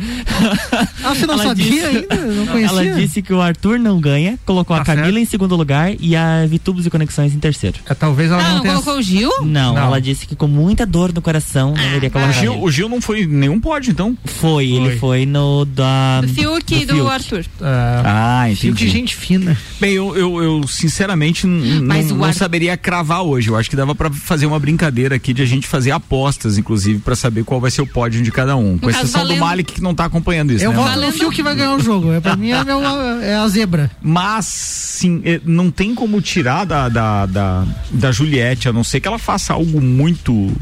[1.05, 2.17] Ah, você não Ela sabia disse- ainda?
[2.17, 2.83] Não conhecia?
[2.83, 5.19] Ela disse que o Arthur não ganha, colocou Tá a Camila certo.
[5.19, 7.79] em segundo lugar e a Vitubos e Conexões em terceiro.
[7.89, 8.75] É, talvez ela Ah, não não tenha.
[8.75, 9.26] colocou o Gil?
[9.43, 9.79] Não, Não.
[9.79, 12.33] ela disse que com muita dor no coração não iria O colocar.
[12.33, 12.63] Gil, ele.
[12.63, 14.17] o Gil não foi em nenhum pódio, então.
[14.25, 14.99] Foi, ele Foi.
[14.99, 16.21] foi no da.
[16.23, 17.11] Do Fiuk e do, Fiuk.
[17.11, 17.45] Arthur.
[17.61, 19.57] É, Ah, Filho de gente fina.
[19.81, 23.49] Bem, eu, eu, eu, sinceramente Mas não, o não Ar- saberia cravar hoje.
[23.49, 27.01] Eu acho que dava pra fazer uma brincadeira aqui de a gente fazer apostas, inclusive,
[27.01, 28.79] pra saber qual vai ser o pódio de cada um.
[28.79, 30.77] Com caso, exceção do valendo- Malik que não tá acompanhando isso, Eu né?
[30.77, 32.13] voto no Fio que vai ganhar o jogo.
[32.13, 32.81] É, pra mim é, meu,
[33.23, 33.91] é a zebra.
[34.03, 39.01] Mas, sim, eh, não tem como tirar da, da, da, da Juliette, a não ser
[39.01, 40.53] que ela faça algo muito.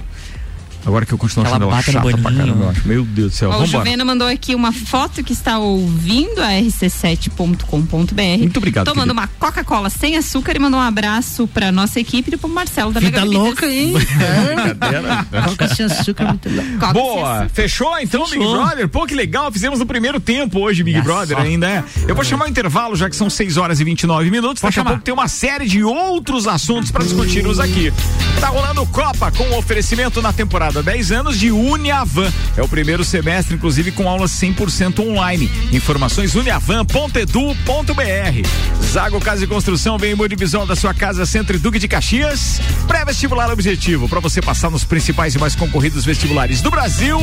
[0.86, 2.86] Agora que eu continuo achando ela no chata pra caramba, eu acho.
[2.88, 3.50] Meu Deus do céu.
[3.50, 3.66] Ó, o.
[3.66, 8.38] Juvena mandou aqui uma foto que está ouvindo a rc7.com.br.
[8.38, 9.20] Muito obrigado, Tomando querido.
[9.20, 13.00] uma Coca-Cola sem açúcar e mandou um abraço pra nossa equipe e pro Marcelo da
[13.00, 13.94] Vida Mega louca, hein?
[13.94, 15.26] Brincadeira.
[15.48, 16.70] Coca sem açúcar, muito louco.
[16.72, 18.56] Coca sem Boa, fechou então, Big Fechou.
[18.56, 18.88] Brother?
[18.88, 21.42] Pô, que legal, fizemos no primeiro tempo hoje, Big Olha Brother só.
[21.42, 21.84] ainda, é.
[22.06, 24.62] Eu vou chamar o intervalo, já que são 6 horas e 29 minutos.
[24.62, 24.90] Daqui a chamar.
[24.90, 27.92] pouco tem uma série de outros assuntos para discutirmos aqui.
[28.40, 32.30] Tá rolando Copa com oferecimento na temporada 10 anos de Uniavan.
[32.56, 35.50] É o primeiro semestre, inclusive, com aulas 100% online.
[35.72, 38.84] Informações uniavan.edu.br.
[38.84, 42.60] Zago Casa e Construção vem em Visual da sua casa, Centro e Duque de Caxias.
[42.86, 47.18] Pré-vestibular objetivo para você passar nos principais e mais concorridos vestibulares do Brasil.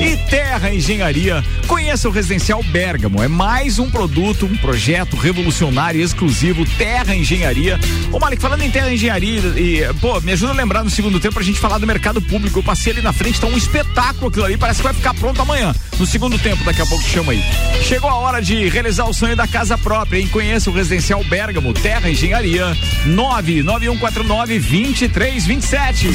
[0.00, 1.44] E Terra Engenharia.
[1.66, 3.22] Conheça o Residencial Bergamo.
[3.22, 6.64] É mais um produto, um projeto revolucionário e exclusivo.
[6.78, 7.78] Terra Engenharia.
[8.12, 11.34] Ô, Malik, falando em Terra Engenharia, e, pô, me ajuda a lembrar no segundo tempo
[11.34, 12.58] pra gente falar do mercado público.
[12.58, 15.40] Eu passei ali na frente, tá um espetáculo aquilo ali, parece que vai ficar pronto
[15.40, 15.74] amanhã.
[15.98, 17.42] No segundo tempo, daqui a pouco chama aí.
[17.82, 20.26] Chegou a hora de realizar o sonho da casa própria, hein?
[20.28, 26.08] Conheça o Residencial Bergamo, Terra Engenharia, 99149 2327.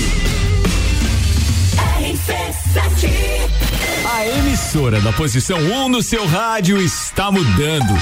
[4.14, 7.96] A emissora da posição 1 um no seu rádio está mudando.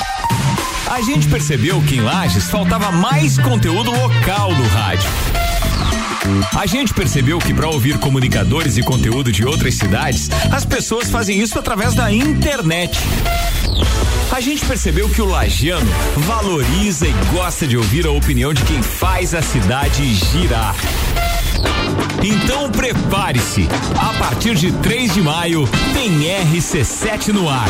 [0.89, 5.09] A gente percebeu que em Lages faltava mais conteúdo local no rádio.
[6.57, 11.39] A gente percebeu que para ouvir comunicadores e conteúdo de outras cidades, as pessoas fazem
[11.39, 12.99] isso através da internet.
[14.31, 18.81] A gente percebeu que o lagiano valoriza e gosta de ouvir a opinião de quem
[18.81, 20.75] faz a cidade girar.
[22.23, 23.67] Então prepare-se.
[23.95, 27.69] A partir de 3 de maio tem RC7 no ar.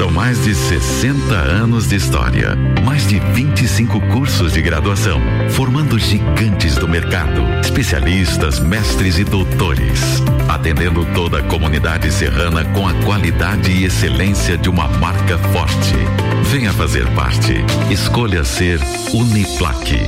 [0.00, 2.56] São mais de 60 anos de história,
[3.00, 10.00] mais de 25 cursos de graduação, formando gigantes do mercado, especialistas, mestres e doutores,
[10.48, 15.94] atendendo toda a comunidade serrana com a qualidade e excelência de uma marca forte.
[16.50, 17.54] Venha fazer parte.
[17.90, 18.80] Escolha ser
[19.12, 20.00] Uniplaque.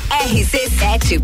[0.09, 1.21] rc7.com.br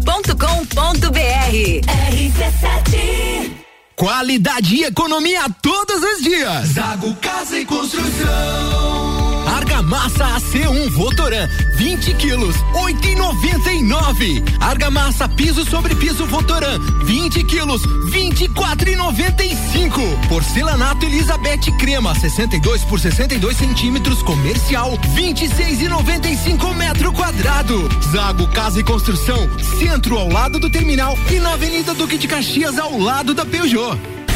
[2.12, 3.52] RC7
[3.96, 6.68] Qualidade e economia todos os dias.
[6.68, 9.17] Zago Casa e Construção.
[9.58, 14.44] Argamassa AC1 Votoran, 20 quilos, 8,99.
[14.60, 20.28] Argamassa piso sobre piso Votoran, 20 quilos, 24,95.
[20.30, 27.90] Porcelanato Elizabeth Crema, 62 por 62 centímetros, comercial, 26,95 metro quadrado.
[28.12, 32.78] Zago Casa e Construção, centro ao lado do terminal e na Avenida Duque de Caxias
[32.78, 33.98] ao lado da Peugeot.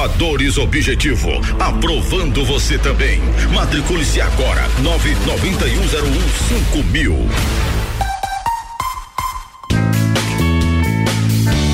[0.00, 3.20] Aprovadores Objetivo, aprovando você também.
[3.52, 7.28] Matricule-se agora, nove noventa e um zero um cinco mil.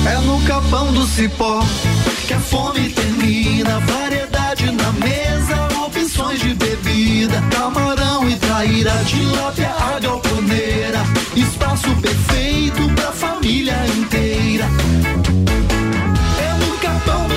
[0.05, 1.63] É no capão do cipó
[2.27, 3.79] que a fome termina.
[3.79, 7.41] Variedade na mesa, opções de bebida.
[7.49, 10.99] Camarão e traíra, tilápia, a galponeira.
[11.33, 14.65] Espaço perfeito pra família inteira.
[16.39, 17.36] É no capão do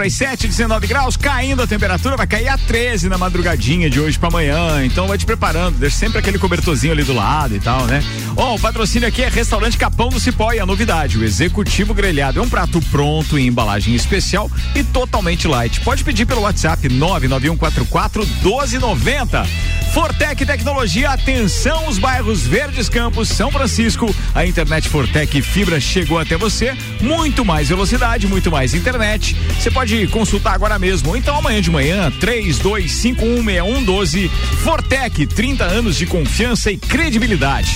[0.01, 3.99] para as 7, 19 graus, caindo a temperatura, vai cair a 13 na madrugadinha de
[3.99, 4.83] hoje para amanhã.
[4.83, 8.01] Então vai te preparando, deixa sempre aquele cobertorzinho ali do lado e tal, né?
[8.35, 12.39] Ó, o patrocínio aqui é Restaurante Capão do Cipó e a novidade, o executivo grelhado
[12.39, 15.81] é um prato pronto em embalagem especial e totalmente light.
[15.81, 19.45] Pode pedir pelo WhatsApp 99144 1290.
[19.93, 24.15] Fortec Tecnologia, atenção, os bairros Verdes Campos, São Francisco.
[24.33, 26.73] A internet Fortec Fibra chegou até você.
[27.01, 29.35] Muito mais velocidade, muito mais internet.
[29.59, 31.09] Você pode consultar agora mesmo.
[31.09, 34.29] Ou então amanhã de manhã, 32516112.
[34.63, 37.75] Fortec, 30 anos de confiança e credibilidade.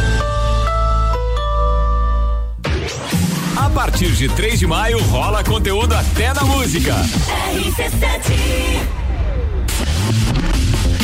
[4.01, 6.95] Partir de 3 de maio rola conteúdo até na música.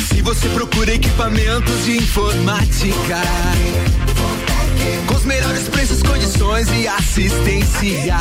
[0.08, 3.22] Se você procura equipamentos de informática,
[5.06, 8.18] com os melhores preços, condições e assistência,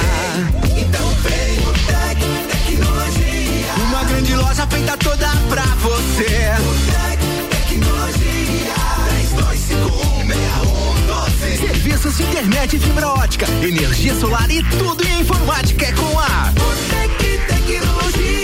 [0.76, 3.72] então vem o Tec Tecnologia.
[3.88, 7.15] Uma grande loja feita toda pra você.
[11.56, 16.52] Serviços de internet fibra ótica, energia solar e tudo em informática é com a
[17.48, 18.35] Tecnologia.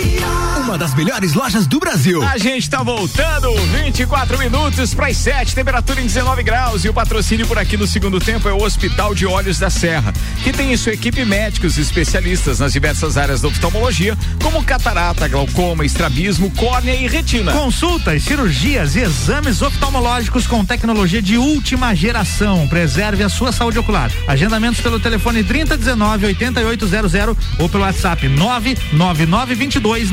[0.63, 2.23] Uma das melhores lojas do Brasil.
[2.23, 6.85] A gente tá voltando, 24 minutos para as 7, temperatura em 19 graus.
[6.85, 10.13] E o patrocínio por aqui no segundo tempo é o Hospital de Olhos da Serra,
[10.41, 15.85] que tem em sua equipe médicos especialistas nas diversas áreas da oftalmologia, como catarata, glaucoma,
[15.85, 17.51] estrabismo, córnea e retina.
[17.51, 22.69] Consultas, cirurgias e exames oftalmológicos com tecnologia de última geração.
[22.69, 24.09] Preserve a sua saúde ocular.
[24.25, 30.09] Agendamentos pelo telefone 3019 8800 ou pelo WhatsApp 99922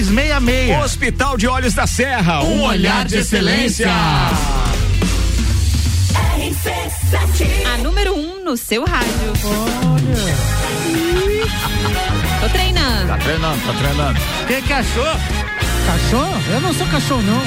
[0.00, 0.84] 9366.
[0.84, 3.90] Hospital de Olhos da Serra, um, olhar de excelência.
[7.72, 9.10] A número 1 um no seu rádio.
[9.44, 10.02] Olha.
[12.40, 13.08] Tô treinando.
[13.08, 14.20] Tá treinando, tá treinando.
[14.20, 14.62] O que?
[14.62, 15.20] Cachorro?
[16.52, 17.42] Eu não sou cachorro, não.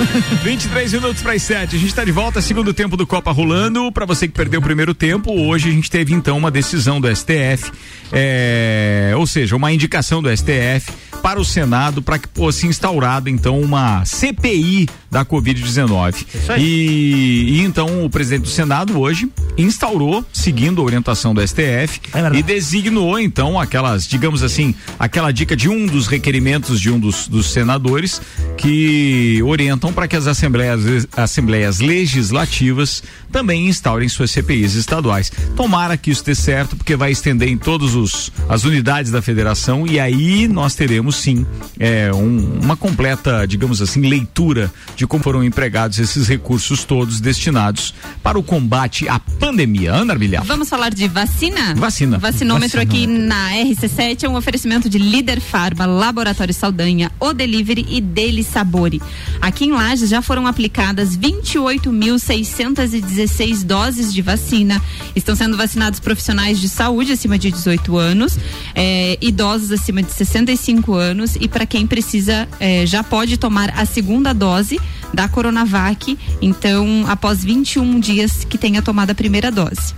[0.42, 1.76] 23 minutos para as 7.
[1.76, 3.90] A gente está de volta, segundo tempo do Copa rolando.
[3.92, 7.14] Para você que perdeu o primeiro tempo, hoje a gente teve então uma decisão do
[7.14, 7.70] STF,
[8.12, 10.90] é, ou seja, uma indicação do STF
[11.22, 16.26] para o Senado para que fosse instaurada então uma CPI da Covid-19.
[16.58, 22.00] E, e então o presidente do Senado hoje instaurou, seguindo a orientação do STF,
[22.34, 27.26] e designou então aquelas, digamos assim, aquela dica de um dos requerimentos de um dos,
[27.28, 28.20] dos senadores
[28.56, 35.30] que orientam para que as assembleias, assembleias legislativas também instaurem suas CPIs estaduais.
[35.56, 39.98] Tomara que isso dê certo, porque vai estender em todas as unidades da federação e
[39.98, 41.46] aí nós teremos sim
[41.78, 47.94] é, um, uma completa, digamos assim, leitura de como foram empregados esses recursos todos destinados
[48.22, 49.92] para o combate à pandemia.
[49.92, 50.44] Ana Arbilhar.
[50.44, 51.74] Vamos falar de vacina?
[51.74, 52.18] Vacina.
[52.18, 58.00] Vacinômetro aqui na RC7 é um oferecimento de Líder Farma, Laboratório Saldanha, O Delivery e
[58.00, 59.02] Deli Sabore.
[59.40, 64.80] Aqui em Lages já foram aplicadas 28.616 doses de vacina.
[65.14, 68.36] Estão sendo vacinados profissionais de saúde acima de 18 anos,
[68.74, 73.84] eh, idosos acima de 65 anos e para quem precisa eh, já pode tomar a
[73.84, 74.80] segunda dose
[75.12, 79.94] da Coronavac, então após 21 dias que tenha tomado a primeira dose.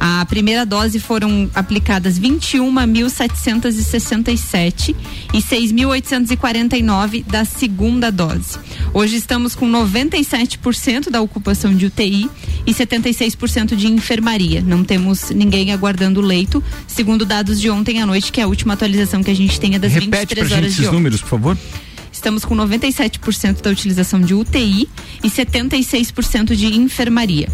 [0.00, 4.94] A primeira dose foram aplicadas 21.767
[5.32, 8.58] e 6.849 da segunda dose.
[8.92, 12.28] Hoje estamos com 97% da ocupação de UTI
[12.66, 14.60] e 76% de enfermaria.
[14.60, 18.74] Não temos ninguém aguardando leito, segundo dados de ontem à noite, que é a última
[18.74, 20.96] atualização que a gente tem é das Repete 23 pra horas gente de esses ontem.
[20.96, 21.56] números, por favor.
[22.22, 24.88] Estamos com 97% da utilização de UTI
[25.24, 27.48] e 76% de enfermaria.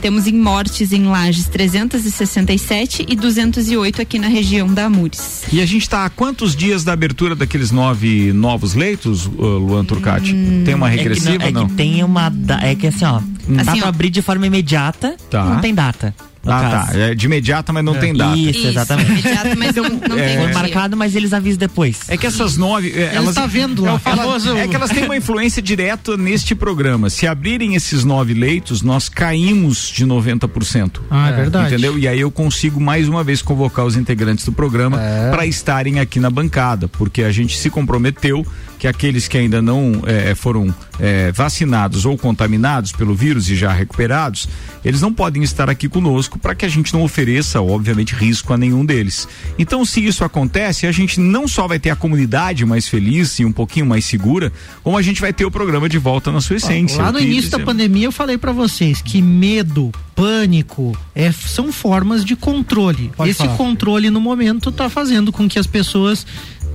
[0.00, 5.44] Temos em mortes em Lages 367 e 208 aqui na região da Amures.
[5.52, 10.34] E a gente está há quantos dias da abertura daqueles nove novos leitos, Luan Turcati?
[10.34, 10.62] Hum.
[10.64, 11.68] tem uma É que regressiva não- é não?
[11.68, 12.32] que tem uma.
[12.60, 13.20] É que assim, ó.
[13.20, 13.88] dá Assim, pra ó.
[13.88, 15.16] abrir de forma imediata.
[15.30, 15.44] Tá.
[15.44, 16.12] Não tem data.
[16.46, 16.92] Ah, caso.
[16.92, 16.98] tá.
[16.98, 18.36] É de imediata, mas não tem data.
[18.36, 19.10] Isso, exatamente.
[19.10, 20.28] Imediato, mas não, não É.
[20.28, 20.54] tem Foi dia.
[20.54, 22.00] marcado, mas eles avisam depois.
[22.08, 22.90] É que essas nove.
[22.92, 23.94] é, elas tá vendo é, lá.
[23.96, 27.10] o famoso- é que elas têm uma influência direta neste programa.
[27.10, 31.00] Se abrirem esses nove leitos, nós caímos de 90%.
[31.10, 31.68] Ah, é verdade.
[31.74, 31.98] Entendeu?
[31.98, 35.30] E aí eu consigo mais uma vez convocar os integrantes do programa É.
[35.30, 38.46] para estarem aqui na bancada, porque a gente se comprometeu
[38.78, 43.72] que aqueles que ainda não eh, foram eh, vacinados ou contaminados pelo vírus e já
[43.72, 44.48] recuperados,
[44.84, 48.56] eles não podem estar aqui conosco para que a gente não ofereça, obviamente, risco a
[48.56, 49.28] nenhum deles.
[49.58, 53.44] Então, se isso acontece, a gente não só vai ter a comunidade mais feliz e
[53.44, 54.52] um pouquinho mais segura,
[54.82, 57.02] como a gente vai ter o programa de volta na sua essência.
[57.02, 62.24] Lá no início da pandemia eu falei pra vocês que medo, pânico, é, são formas
[62.24, 63.12] de controle.
[63.16, 63.56] Pode Esse falar.
[63.56, 66.26] controle no momento tá fazendo com que as pessoas,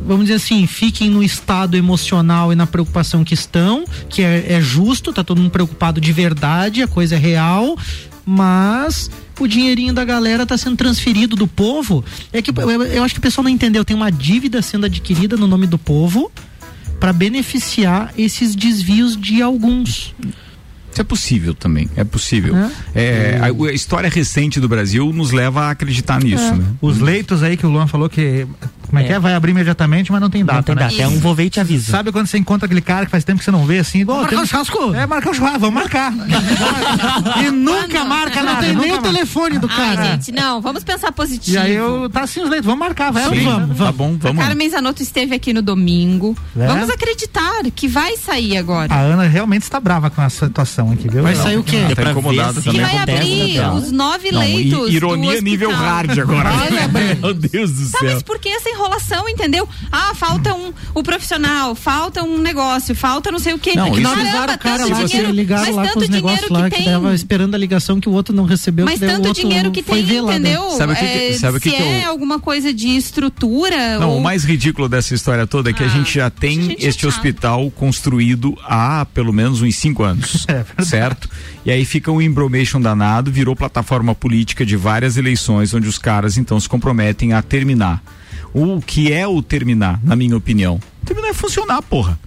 [0.05, 4.61] vamos dizer assim, fiquem no estado emocional e na preocupação que estão, que é, é
[4.61, 7.77] justo, tá todo mundo preocupado de verdade, a coisa é real,
[8.25, 9.11] mas
[9.43, 12.03] o dinheirinho da galera tá sendo transferido do povo.
[12.31, 15.37] É que eu, eu acho que o pessoal não entendeu, tem uma dívida sendo adquirida
[15.37, 16.31] no nome do povo
[16.99, 20.13] para beneficiar esses desvios de alguns.
[20.91, 22.55] Isso é possível também, é possível.
[22.93, 26.55] É, a, a história recente do Brasil nos leva a acreditar nisso, É.
[26.55, 26.65] né?
[26.79, 28.45] Os leitos aí que o Luan falou que.
[28.93, 29.17] Como é, que é?
[29.19, 30.61] Vai abrir imediatamente, mas não tem data.
[30.61, 30.83] tem né?
[30.83, 31.89] data, é um vou ver e te avisa.
[31.91, 34.01] Sabe quando você encontra aquele cara que faz tempo que você não vê assim?
[34.01, 34.93] Igual, Marcar tem- um churrasco?
[34.93, 36.13] É, marcar um churrasco, vamos marcar.
[37.43, 38.65] e nunca marca Não nada.
[38.67, 39.09] tem nem o marca.
[39.09, 40.01] telefone do cara.
[40.01, 41.57] Ai, gente, não, vamos pensar positivo.
[41.57, 43.75] E aí eu, tá assim os leitos, vamos marcar, vai Sim, abrir.
[43.77, 44.43] tá bom, A vamos.
[44.45, 46.37] Carmen Zanotto esteve aqui no domingo.
[46.55, 46.67] É?
[46.67, 48.93] Vamos acreditar que vai sair agora.
[48.93, 51.23] A Ana realmente está brava com essa situação aqui, viu?
[51.23, 51.77] Vai sair o quê?
[51.95, 52.81] Tá incomodada também.
[52.81, 54.79] vai abrir acontece, os nove Não, leitos.
[54.79, 56.51] do ironia nível hard agora.
[57.21, 58.13] Meu Deus do Tá, céu.
[58.13, 58.82] mas por que essa enrolação,
[59.29, 59.67] entendeu?
[59.91, 63.73] Ah, falta um o profissional, falta um negócio, falta não sei o quê.
[63.75, 65.93] Não, É que não isso- avisaram o cara lá, que dinheiro, ligaram mas lá tanto
[65.93, 66.93] com os negócios dinheiro lá que que, tem.
[66.93, 68.85] tava esperando a ligação que o outro não recebeu.
[68.85, 70.69] Mas tanto outro dinheiro que foi tem, entendeu?
[70.71, 74.11] Sabe o que É, sabe que se que eu- é alguma coisa de estrutura Não,
[74.11, 74.17] ou...
[74.17, 77.05] o mais ridículo dessa história toda é que a Ah, gente já tem gente este
[77.07, 80.45] hospital construído há pelo menos uns cinco anos.
[80.77, 81.29] É certo?
[81.65, 86.37] E aí fica um embromation danado, virou plataforma política de várias eleições, onde os caras
[86.37, 88.01] então se comprometem a terminar.
[88.53, 90.79] O que é o terminar, na minha opinião?
[91.05, 92.19] Terminar é funcionar, porra.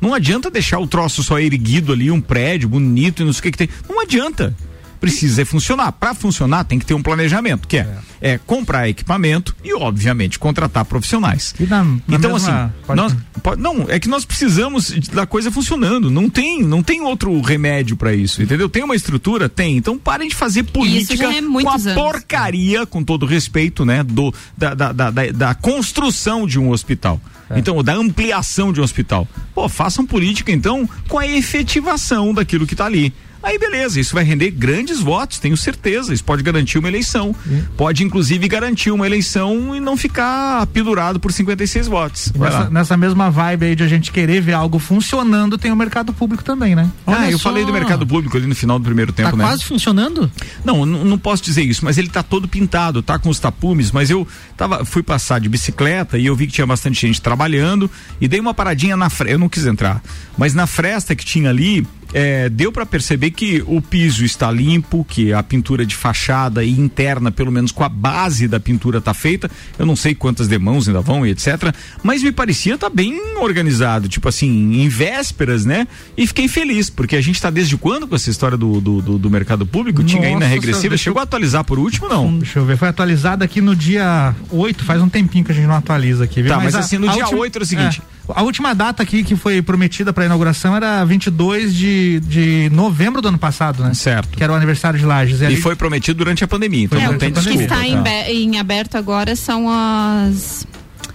[0.00, 3.42] Não adianta deixar o troço só erguido ali, um prédio bonito e não sei o
[3.42, 3.68] que, que tem.
[3.88, 4.54] Não adianta.
[5.00, 5.92] Precisa é funcionar.
[5.92, 7.88] Para funcionar, tem que ter um planejamento, que é,
[8.20, 8.38] é.
[8.46, 11.54] comprar equipamento e, obviamente, contratar profissionais.
[11.58, 12.50] E na- na então, assim,
[12.86, 13.16] pode- nós,
[13.58, 16.10] não, é que nós precisamos da coisa funcionando.
[16.10, 18.68] Não tem, não tem outro remédio para isso, entendeu?
[18.68, 19.48] Tem uma estrutura?
[19.48, 19.76] Tem.
[19.76, 21.94] Então parem de fazer política é com a anos.
[21.94, 24.02] porcaria, com todo respeito, né?
[24.02, 27.20] Do, da, da, da, da- da construção de um hospital.
[27.56, 29.26] Então, da ampliação de um hospital.
[29.52, 33.12] Pô, façam política, então, com a efetivação daquilo que está ali.
[33.42, 36.12] Aí beleza, isso vai render grandes votos, tenho certeza.
[36.12, 37.34] Isso pode garantir uma eleição.
[37.76, 42.32] Pode, inclusive, garantir uma eleição e não ficar pendurado por 56 votos.
[42.36, 46.12] Nessa, nessa mesma vibe aí de a gente querer ver algo funcionando, tem o mercado
[46.12, 46.90] público também, né?
[47.06, 47.44] Ah, Olha eu só.
[47.50, 49.44] falei do mercado público ali no final do primeiro tempo, Tá né?
[49.44, 50.30] quase funcionando?
[50.64, 54.10] Não, não posso dizer isso, mas ele tá todo pintado, tá com os tapumes, mas
[54.10, 54.26] eu
[54.56, 58.38] tava, fui passar de bicicleta e eu vi que tinha bastante gente trabalhando e dei
[58.40, 60.02] uma paradinha na fresta, eu não quis entrar,
[60.36, 65.04] mas na fresta que tinha ali, é, deu para perceber que o piso está limpo,
[65.08, 69.14] que a pintura de fachada e interna, pelo menos com a base da pintura tá
[69.14, 69.50] feita.
[69.78, 71.74] Eu não sei quantas demãos ainda vão e etc.
[72.02, 75.86] Mas me parecia tá bem organizado, tipo assim, em vésperas, né?
[76.16, 79.18] E fiquei feliz, porque a gente tá desde quando com essa história do, do, do-
[79.18, 80.02] do mercado público?
[80.02, 82.38] Tinha Nossa regressiva, chegou a atualizar por último não?
[82.38, 85.66] Deixa eu ver, foi atualizado aqui no dia 8, faz um tempinho que a gente
[85.66, 86.50] não atualiza aqui, viu?
[86.52, 88.00] Tá, mas a- assim, no dia última- 8 era o seguinte.
[88.00, 93.20] é, a última data aqui que foi prometida para inauguração era 22 de, de novembro
[93.22, 93.94] do ano passado, né?
[93.94, 94.28] Certo.
[94.36, 95.40] Que era o aniversário de Lages.
[95.40, 97.30] E ali- foi prometido durante a pandemia, então Foi não tem.
[97.30, 98.02] O que está em, tá.
[98.02, 100.66] be- em aberto agora são as.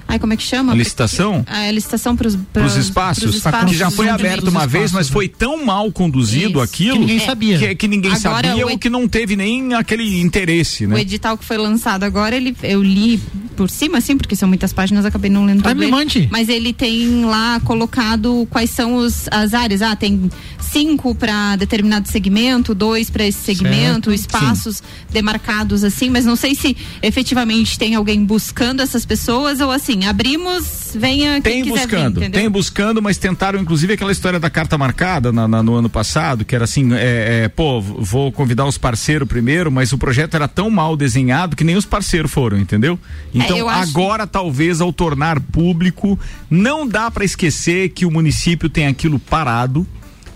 [0.07, 0.71] Ai, como é que chama?
[0.71, 1.43] A licitação?
[1.47, 5.27] A licitação para os Para os espaços, que já foi aberto uma vez, mas foi
[5.27, 6.61] tão mal conduzido Isso.
[6.61, 7.25] aquilo Que ninguém É.
[7.25, 7.57] sabia.
[7.57, 10.89] que, que ninguém Agora, sabia o ou ed- que não teve nem aquele interesse, O
[10.89, 11.01] né?
[11.01, 13.19] edital que foi lançado agora, ele, eu li
[13.55, 16.27] por cima, assim, porque são muitas páginas, acabei não lendo Ah, me mande.
[16.31, 19.81] Mas ele tem lá colocado quais são os, as áreas.
[19.81, 20.29] Ah, tem
[20.59, 26.75] cinco para determinado segmento, dois para esse segmento, espaços demarcados assim, mas não sei se
[27.01, 32.31] efetivamente tem alguém buscando essas pessoas ou assim, abrimos venha quem Tem quiser buscando, vir,
[32.31, 36.43] tem buscando, mas tentaram inclusive aquela história da carta marcada na- na- no ano passado,
[36.43, 40.47] que era assim, é, é, pô, vou convidar os parceiros primeiro, mas o projeto era
[40.47, 42.99] tão mal desenhado que nem os parceiros foram, entendeu?
[43.33, 46.17] Então É, eu acho- agora talvez ao tornar público,
[46.49, 49.85] não dá pra esquecer que o município tem aquilo parado,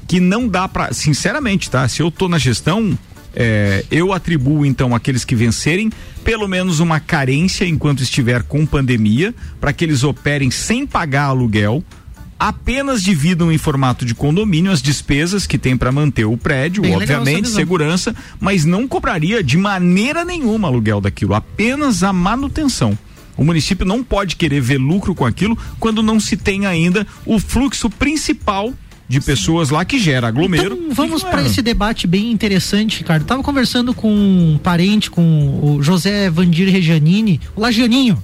[0.07, 1.87] que não dá pra, sinceramente, tá?
[1.87, 2.97] Se eu tô na gestão,
[3.35, 5.91] é, eu atribuo então àqueles que vencerem
[6.23, 11.83] pelo menos uma carência enquanto estiver com pandemia, para que eles operem sem pagar aluguel,
[12.39, 16.95] apenas dividam em formato de condomínio as despesas que tem para manter o prédio, Bem
[16.95, 22.97] obviamente, segurança, mas não cobraria de maneira nenhuma aluguel daquilo, apenas a manutenção.
[23.35, 27.39] O município não pode querer ver lucro com aquilo quando não se tem ainda o
[27.39, 28.73] fluxo principal
[29.07, 30.75] de pessoas lá que gera aglomero.
[30.75, 33.25] Então, vamos para esse debate bem interessante, Ricardo.
[33.25, 38.21] Tava conversando com um parente, com o José Vandir Regianini, o Lajaninho.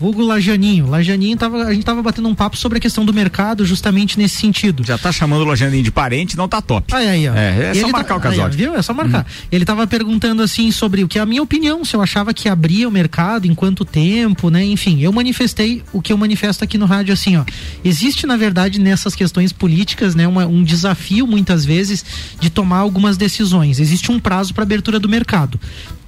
[0.00, 0.86] Vulgo Lajaninho.
[0.88, 4.36] Lajaninho tava, a gente tava batendo um papo sobre a questão do mercado justamente nesse
[4.36, 4.82] sentido.
[4.82, 6.94] Já tá chamando o Lajaninho de parente, não tá top.
[6.94, 7.34] Aí, aí, ó.
[7.34, 8.54] É, é só Ele marcar tá- o casório.
[8.54, 8.74] ó, viu?
[8.74, 9.26] É só marcar.
[9.52, 12.48] Ele tava perguntando assim sobre o que é a minha opinião, se eu achava que
[12.48, 14.64] abria o mercado, em quanto tempo, né?
[14.64, 17.44] Enfim, eu manifestei o que eu manifesto aqui no rádio assim, ó.
[17.84, 22.02] Existe, na verdade, nessas questões políticas, né, uma- um desafio muitas vezes
[22.40, 23.78] de tomar algumas decisões.
[23.78, 25.60] Existe um prazo para abertura do mercado.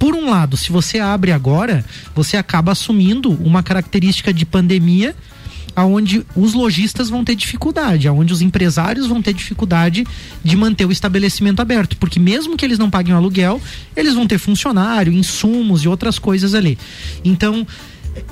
[0.03, 5.15] Por um lado, se você abre agora, você acaba assumindo uma característica de pandemia
[5.73, 10.05] aonde os lojistas vão ter dificuldade, aonde os empresários vão ter dificuldade
[10.43, 13.61] de manter o estabelecimento aberto, porque mesmo que eles não paguem o aluguel,
[13.95, 16.77] eles vão ter funcionário, insumos e outras coisas ali.
[17.23, 17.65] Então,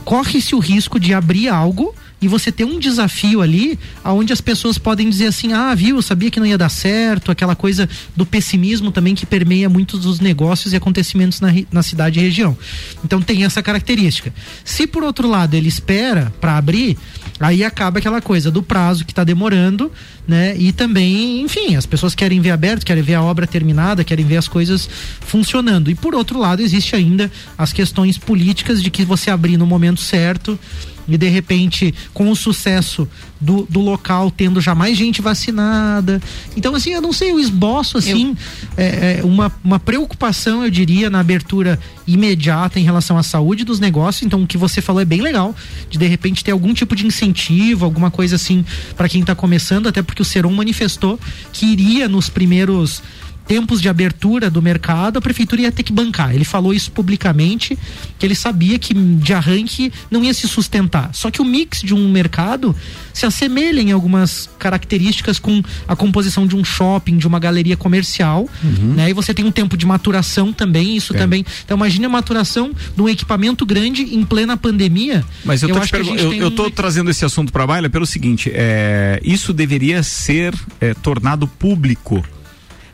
[0.03, 4.77] corre-se o risco de abrir algo e você ter um desafio ali aonde as pessoas
[4.77, 8.25] podem dizer assim: "Ah, viu, eu sabia que não ia dar certo", aquela coisa do
[8.25, 12.55] pessimismo também que permeia muitos dos negócios e acontecimentos na, na cidade e região.
[13.03, 14.33] Então tem essa característica.
[14.63, 16.97] Se por outro lado ele espera para abrir,
[17.39, 19.91] aí acaba aquela coisa do prazo que está demorando,
[20.27, 20.55] né?
[20.57, 24.37] E também, enfim, as pessoas querem ver aberto, querem ver a obra terminada, querem ver
[24.37, 24.87] as coisas
[25.21, 25.89] funcionando.
[25.89, 30.01] E por outro lado, existe ainda as questões políticas de que você abrir no momento
[30.01, 30.59] certo
[31.07, 33.07] e de repente com o sucesso
[33.39, 36.21] do, do local tendo já mais gente vacinada.
[36.55, 38.35] Então assim eu não sei eu esboço assim
[38.77, 43.79] é, é, uma, uma preocupação eu diria na abertura imediata em relação à saúde dos
[43.79, 44.23] negócios.
[44.23, 45.55] Então o que você falou é bem legal
[45.89, 49.87] de de repente ter algum tipo de incentivo alguma coisa assim para quem está começando
[49.87, 51.19] até porque o Seron manifestou
[51.51, 53.01] que iria nos primeiros
[53.47, 56.33] tempos de abertura do mercado, a prefeitura ia ter que bancar.
[56.33, 57.77] Ele falou isso publicamente,
[58.17, 61.09] que ele sabia que de arranque não ia se sustentar.
[61.13, 62.75] Só que o mix de um mercado
[63.13, 68.47] se assemelha em algumas características com a composição de um shopping, de uma galeria comercial,
[68.95, 69.09] né?
[69.09, 71.17] E você tem um tempo de maturação também, isso É.
[71.17, 71.45] também.
[71.65, 75.25] Então imagine a maturação de um equipamento grande em plena pandemia.
[75.43, 77.51] Mas eu, tô, te acho a pergun- gente eu, eu um- tô trazendo esse assunto
[77.51, 82.23] para baila pelo seguinte: é, isso deveria ser é, tornado público.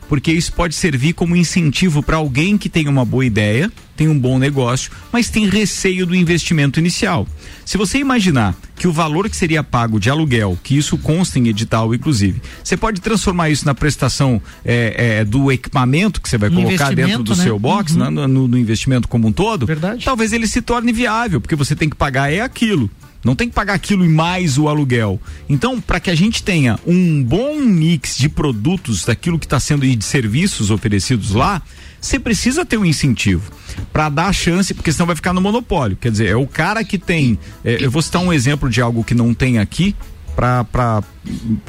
[0.08, 4.18] Porque isso pode servir como incentivo para alguém que tem uma boa ideia, tem um
[4.18, 7.26] bom negócio, mas tem receio do investimento inicial.
[7.64, 11.48] Se você imaginar que o valor que seria pago de aluguel, que isso consta em
[11.48, 16.48] edital, inclusive, você pode transformar isso na prestação é, é, do equipamento que você vai
[16.48, 17.42] colocar dentro do né?
[17.44, 17.98] seu box, Uhum.
[18.04, 19.66] né, no, no- no investimento como um todo,
[20.04, 22.90] talvez ele se torne viável, porque você tem que pagar é aquilo.
[23.24, 25.20] Não tem que pagar aquilo e mais o aluguel.
[25.48, 29.84] Então, para que a gente tenha um bom mix de produtos daquilo que está sendo
[29.84, 31.60] e de serviços oferecidos lá,
[32.00, 33.50] você precisa ter um incentivo
[33.92, 35.96] para dar chance, porque senão vai ficar no monopólio.
[35.96, 37.38] Quer dizer, é o cara que tem.
[37.64, 39.94] é, eu vou citar um exemplo de algo que não tem aqui
[40.38, 41.02] para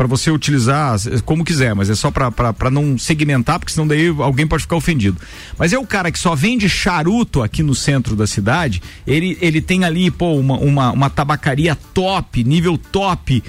[0.08, 0.96] você utilizar
[1.26, 5.20] como quiser, mas é só para não segmentar, porque senão daí alguém pode ficar ofendido.
[5.58, 9.60] Mas é o cara que só vende charuto aqui no centro da cidade, ele, ele
[9.60, 13.44] tem ali, pô, uma, uma, uma tabacaria top, nível top.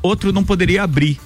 [0.00, 1.18] Outro não poderia abrir.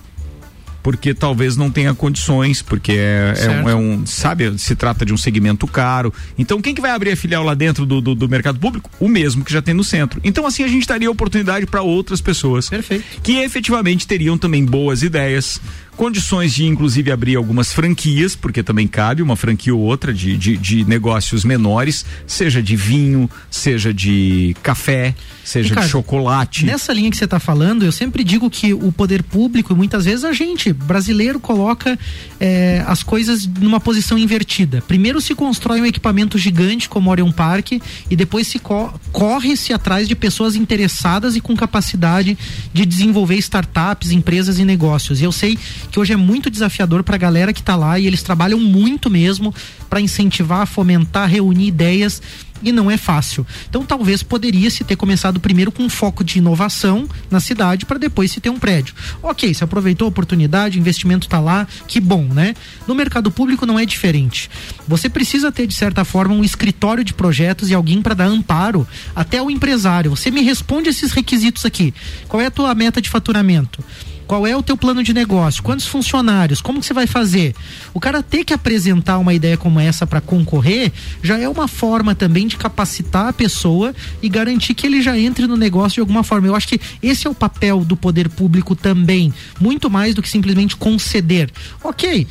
[0.89, 5.12] Porque talvez não tenha condições, porque é, é um, é um- Sabe, se trata de
[5.12, 6.11] um segmento caro.
[6.39, 8.89] Então, quem que vai abrir a filial lá dentro do, do, do mercado público?
[8.99, 10.18] O mesmo que já tem no centro.
[10.24, 12.70] Então, assim, a gente daria oportunidade para outras pessoas.
[12.70, 13.05] Perfeito.
[13.22, 15.61] Que efetivamente teriam também boas ideias,
[15.99, 20.57] condições de, inclusive, abrir algumas franquias, porque também cabe uma franquia ou outra de, de,
[20.57, 25.12] de negócios menores, seja de vinho, seja de café,
[25.44, 26.64] seja Ricardo, de chocolate.
[26.64, 30.05] Nessa linha que você está falando, eu sempre digo que o poder público, e muitas
[30.05, 31.99] vezes a gente, brasileiro, coloca
[32.38, 34.80] eh, as coisas numa posição invertida.
[34.86, 37.72] Primeiro se constrói um equipamento gigante como o Orion Park
[38.09, 42.38] e depois se co- corre-se atrás de pessoas interessadas e com capacidade
[42.72, 45.20] de desenvolver startups, empresas e negócios.
[45.20, 45.59] E eu sei
[45.91, 49.11] que hoje é muito desafiador para a galera que está lá e eles trabalham muito
[49.11, 49.55] mesmo
[49.89, 52.20] para incentivar, fomentar, reunir ideias
[52.62, 53.47] e não é fácil.
[53.68, 57.99] Então talvez poderia se ter começado primeiro com um foco de inovação na cidade para
[57.99, 58.95] depois se ter um prédio.
[59.22, 62.55] Ok, se aproveitou a oportunidade, o investimento está lá, que bom, né?
[62.86, 64.51] No mercado público não é diferente.
[64.86, 68.86] Você precisa ter de certa forma um escritório de projetos e alguém para dar amparo
[69.14, 70.11] até o empresário.
[70.11, 71.95] Você me responde esses requisitos aqui.
[72.26, 73.82] Qual é a tua meta de faturamento?
[74.28, 75.62] Qual é o teu plano de negócio?
[75.62, 76.60] Quantos funcionários?
[76.60, 77.54] Como que você vai fazer?
[77.94, 82.14] O cara ter que apresentar uma ideia como essa para concorrer já é uma forma
[82.14, 86.22] também de capacitar a pessoa e garantir que ele já entre no negócio de alguma
[86.22, 86.46] forma.
[86.46, 90.28] Eu acho que esse é o papel do poder público também, muito mais do que
[90.28, 91.50] simplesmente conceder.
[91.82, 92.26] OK,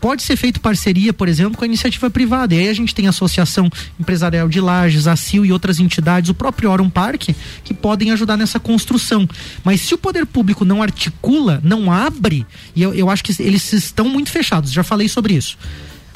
[0.00, 2.54] pode ser feito parceria, por exemplo, com a iniciativa privada.
[2.54, 6.30] E aí a gente tem a Associação Empresarial de Lages, a CIL e outras entidades,
[6.30, 9.28] o próprio Orum Parque, que podem ajudar nessa construção.
[9.62, 13.72] Mas se o poder público não articula, não abre, e eu, eu acho que eles
[13.72, 15.58] estão muito fechados, já falei sobre isso.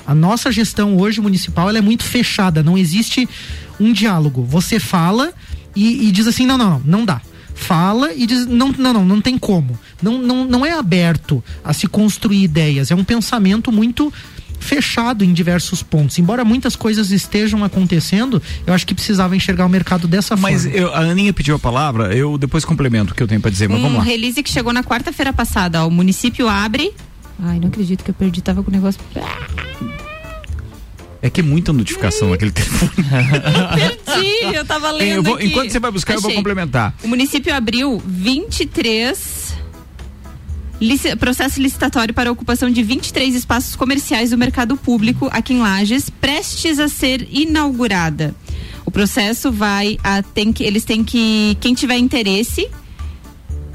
[0.06, 3.28] A nossa gestão hoje municipal ela é muito fechada, não existe
[3.80, 4.44] um diálogo.
[4.44, 5.32] Você fala
[5.74, 7.20] e, e diz assim: não, não, não, não dá
[7.54, 11.72] fala e diz não não não não tem como não não, não é aberto a
[11.72, 14.12] se construir ideias é um pensamento muito
[14.64, 16.18] fechado em diversos pontos.
[16.18, 20.80] Embora muitas coisas estejam acontecendo, eu acho que precisava enxergar o mercado dessa mas forma.
[20.80, 23.68] Mas a Aninha pediu a palavra, eu depois complemento o que eu tenho para dizer,
[23.68, 24.04] mas um vamos lá.
[24.04, 26.92] release que chegou na quarta-feira passada, ó, o município abre.
[27.38, 29.00] Ai, não acredito que eu perdi, tava com o negócio.
[31.24, 32.90] É que é muita notificação naquele telefone.
[34.04, 35.08] Perdi, eu tava lendo.
[35.10, 35.46] Eu vou, aqui.
[35.46, 36.18] enquanto você vai buscar, Achei.
[36.18, 36.94] eu vou complementar.
[37.02, 39.54] O município abriu 23
[40.78, 45.60] lici- processo licitatório para a ocupação de 23 espaços comerciais do mercado público aqui em
[45.60, 48.34] Lages, prestes a ser inaugurada.
[48.84, 52.68] O processo vai a tem que eles têm que quem tiver interesse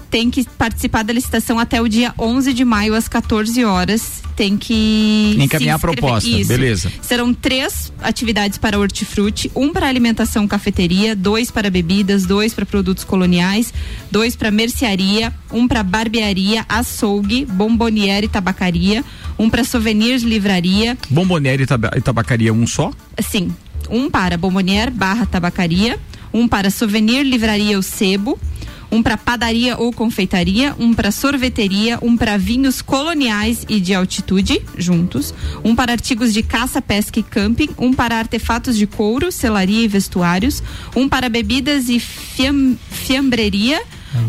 [0.10, 4.24] tem que participar da licitação até o dia 11 de maio às 14 horas.
[4.36, 6.47] Tem que Encaminhar a proposta, Isso.
[6.47, 6.91] beleza.
[7.01, 13.03] Serão três atividades para hortifruti, um para alimentação cafeteria, dois para bebidas, dois para produtos
[13.03, 13.74] coloniais,
[14.10, 19.03] dois para mercearia, um para barbearia, açougue, bomboniere e tabacaria,
[19.38, 22.91] um para souvenirs livraria, Bomboniere e taba- e tabacaria um só?
[23.22, 23.53] sim,
[23.89, 25.99] um para bomboniere barra tabacaria,
[26.34, 28.39] um para souvenir livraria o sebo,
[28.92, 34.62] um para padaria ou confeitaria, um para sorveteria, um para vinhos coloniais e de altitude,
[34.78, 35.34] juntos,
[35.64, 39.88] um para artigos de caça, pesca e camping, um para artefatos de couro, selaria e
[39.88, 40.64] vestuários,
[40.96, 43.82] um para bebidas e fiam, fiambreria,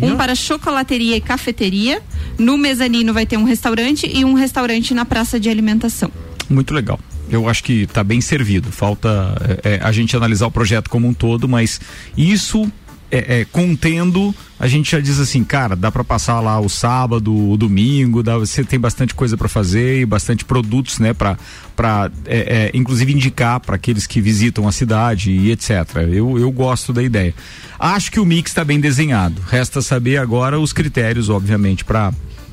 [0.02, 2.02] um para chocolateria e cafeteria.
[2.38, 6.10] No mezanino vai ter um restaurante e um restaurante na praça de alimentação.
[6.48, 6.98] Muito legal.
[7.30, 8.72] Eu acho que está bem servido.
[8.72, 11.80] Falta é, é, a gente analisar o projeto como um todo, mas
[12.16, 12.70] isso
[13.10, 17.34] é, é, contendo, a gente já diz assim, cara, dá para passar lá o sábado,
[17.34, 21.36] o domingo, dá, você tem bastante coisa para fazer e bastante produtos, né, para
[21.74, 25.70] para é, é, inclusive indicar para aqueles que visitam a cidade e etc.
[26.12, 27.34] Eu, eu gosto da ideia.
[27.78, 29.40] Acho que o mix está bem desenhado.
[29.48, 32.12] Resta saber agora os critérios, obviamente, para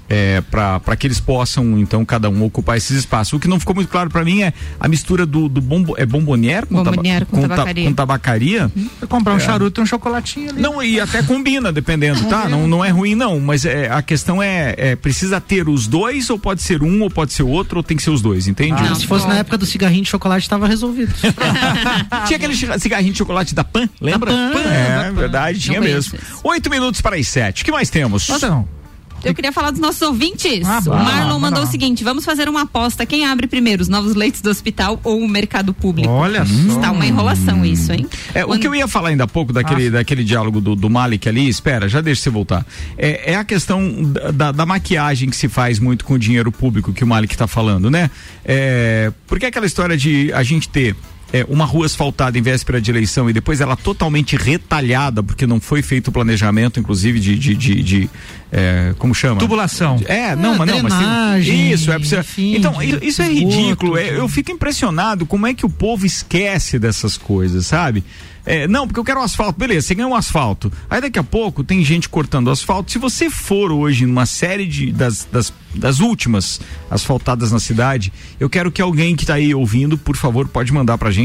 [0.09, 3.33] é, para que eles possam, então, cada um ocupar esses espaços.
[3.33, 6.05] O que não ficou muito claro para mim é a mistura do, do bombo, é
[6.05, 7.85] bombonier com, Bomboniere com ta- tabacaria.
[7.89, 8.71] com tabacaria.
[9.09, 9.39] comprar um É.
[9.39, 10.61] charuto e um chocolatinho ali.
[10.61, 12.47] Não, e até combina, dependendo, tá?
[12.47, 13.39] Não, não é ruim, não.
[13.39, 17.09] Mas é, a questão é, é, precisa ter os dois, ou pode ser um, ou
[17.09, 18.81] pode ser outro, ou tem que ser os dois, entende?
[18.89, 21.13] Ah, se fosse na época do cigarrinho de chocolate, estava resolvido.
[22.27, 24.31] Tinha aquele cigarrinho de chocolate da Pan, lembra?
[24.31, 25.13] Pan, é, da Pan.
[25.13, 26.17] verdade, tinha Não mesmo.
[26.43, 27.61] Oito minutos para as sete.
[27.61, 28.27] O que mais temos?
[29.23, 30.65] Eu queria falar dos nossos ouvintes.
[30.65, 30.89] Ah, o.
[30.89, 33.05] Marlon Ah, mandou o seguinte: vamos fazer uma aposta.
[33.05, 36.09] Quem abre primeiro, os novos leitos do hospital ou o mercado público?
[36.09, 36.53] Olha só.
[36.75, 38.05] Está uma enrolação isso, hein?
[38.33, 41.27] É, o que eu ia falar ainda há pouco daquele, daquele diálogo do, do Malik
[41.27, 42.65] ali, espera, já deixa você voltar.
[42.97, 46.51] É, é a questão da, da- da maquiagem que se faz muito com o dinheiro
[46.51, 48.09] público que o Malik está falando, né?
[48.45, 50.95] É, porque aquela história de a gente ter
[51.33, 55.59] é, uma rua asfaltada em véspera de eleição e depois ela totalmente retalhada, porque não
[55.59, 57.35] foi feito o planejamento, inclusive, de.
[57.37, 58.09] de, de- de,
[58.51, 59.39] é, como chama?
[59.39, 59.99] Tubulação.
[60.05, 62.23] É, não, Ah, mas não, mas tem- isso, é pra você-
[62.55, 63.97] Então, isso é ridículo.
[63.97, 68.03] é, eu fico impressionado como é que o povo esquece dessas coisas, sabe?
[68.45, 69.59] É, não, porque eu quero um asfalto.
[69.59, 70.71] Beleza, você ganha um asfalto.
[70.89, 72.89] Aí daqui a pouco tem gente cortando asfalto.
[72.89, 78.49] Se você for hoje numa série de, das, das, das últimas asfaltadas na cidade, eu
[78.49, 81.16] quero que alguém que está aí ouvindo, por favor, pode mandar pra gente,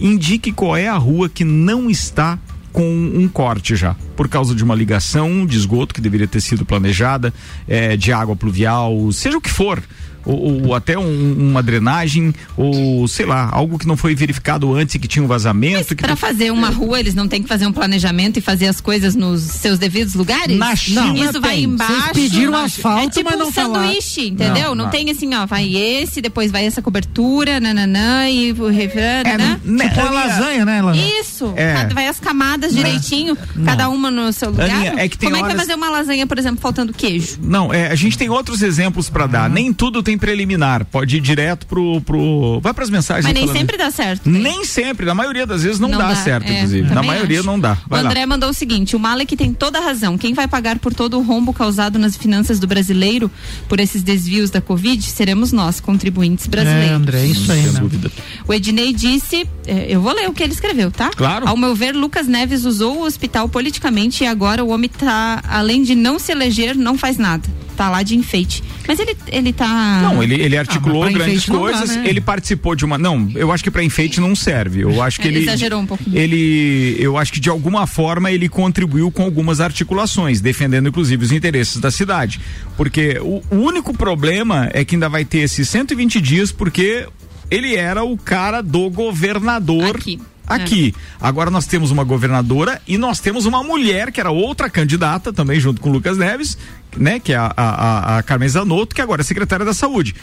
[0.00, 2.38] indique qual é a rua que não está
[2.72, 3.96] com um corte já.
[4.14, 7.32] por causa de uma ligação de esgoto que deveria ter sido planejada,
[7.66, 9.82] eh, de água pluvial, seja o que for.
[10.26, 14.94] Ou, ou até um- uma drenagem, ou sei lá, algo que não foi verificado antes
[14.96, 15.94] e que tinha um vazamento.
[15.94, 18.80] que Pra fazer uma rua, eles não têm que fazer um planejamento e fazer as
[18.80, 20.58] coisas nos seus devidos lugares?
[20.58, 21.64] Na China Isso vai tem.
[21.64, 21.92] embaixo.
[21.94, 24.68] Vocês pediram asfalto, é tipo mas não um sanduíche, entendeu?
[24.70, 24.90] Não, Não, não.
[24.90, 29.60] tem assim, ó, vai esse, depois vai essa cobertura, nananã, e o refrão, né?
[29.88, 30.96] Tipo uma lasanha, né, Lana?
[31.20, 31.72] Isso, É.
[31.74, 34.68] cada- vai as camadas direitinho, cada uma no seu lugar.
[34.70, 36.92] Aninha, é que tem Como é que vai horas- fazer uma lasanha, por exemplo, faltando
[36.92, 37.38] queijo?
[37.42, 39.48] Não, é, a gente tem outros exemplos pra dar.
[39.48, 40.84] Nem tudo tem preliminar.
[40.84, 42.00] Pode ir direto pro.
[42.00, 43.24] pro vai pras mensagens.
[43.24, 43.58] Mas nem falando.
[43.58, 44.28] sempre dá certo.
[44.28, 44.38] né?
[44.38, 46.94] Nem sempre, na maioria das vezes não, Não dá, dá, certo, é, inclusive.
[46.94, 47.46] Na maioria acho.
[47.46, 47.78] não dá.
[47.86, 48.10] O Vai lá.
[48.10, 50.16] André mandou o seguinte: o Malek tem toda a razão.
[50.18, 53.30] Quem vai pagar por todo o rombo causado nas finanças do brasileiro
[53.68, 56.90] por esses desvios da Covid seremos nós, contribuintes brasileiros.
[56.90, 57.80] É, André, isso aí, né?
[57.80, 58.10] dúvida.
[58.46, 61.10] O Ednei disse, eh, eu vou ler o que ele escreveu, tá?
[61.10, 61.48] Claro.
[61.48, 65.82] Ao meu ver, Lucas Neves usou o hospital politicamente e agora o homem tá, além
[65.82, 67.48] de não se eleger, não faz nada.
[67.76, 68.64] Tá lá de enfeite.
[68.88, 70.00] Mas ele, ele tá.
[70.02, 71.96] Não, ele, ele articulou mas pra grandes não dá, coisas.
[71.96, 72.04] né?
[72.06, 72.96] Ele participou de uma.
[72.96, 74.80] Não, eu acho que pra enfeite não serve.
[74.80, 75.40] Eu acho que É, ele.
[75.40, 76.16] exagerou um pouquinho.
[76.16, 76.96] Ele.
[76.98, 81.78] Eu acho que de alguma forma ele contribuiu com algumas articulações, defendendo inclusive os interesses
[81.78, 82.40] da cidade.
[82.76, 87.06] Porque o, o único problema é que ainda vai ter esses 120 dias, porque
[87.50, 89.96] ele era o cara do governador.
[89.96, 90.18] Aqui.
[90.46, 90.94] Aqui.
[91.20, 95.58] Agora nós temos uma governadora e nós temos uma mulher que era outra candidata também
[95.58, 96.56] junto com o Lucas Neves,
[96.96, 97.18] né?
[97.20, 100.14] Que é a, a, a- Carmen Zanotto, que agora é secretária da saúde.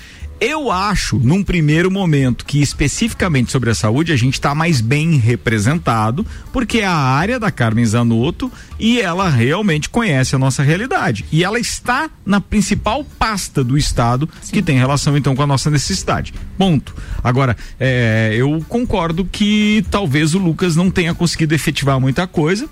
[0.41, 5.15] Eu acho, num primeiro momento, que especificamente sobre a saúde a gente está mais bem
[5.17, 11.23] representado, porque é a área da Carmen Zanotto e ela realmente conhece a nossa realidade.
[11.31, 15.69] E ela está na principal pasta do Estado que tem relação então com a nossa
[15.69, 16.33] necessidade.
[16.57, 16.93] Ponto.
[17.23, 22.67] Agora, é, eu concordo que talvez o Lucas não tenha conseguido efetivar muita coisa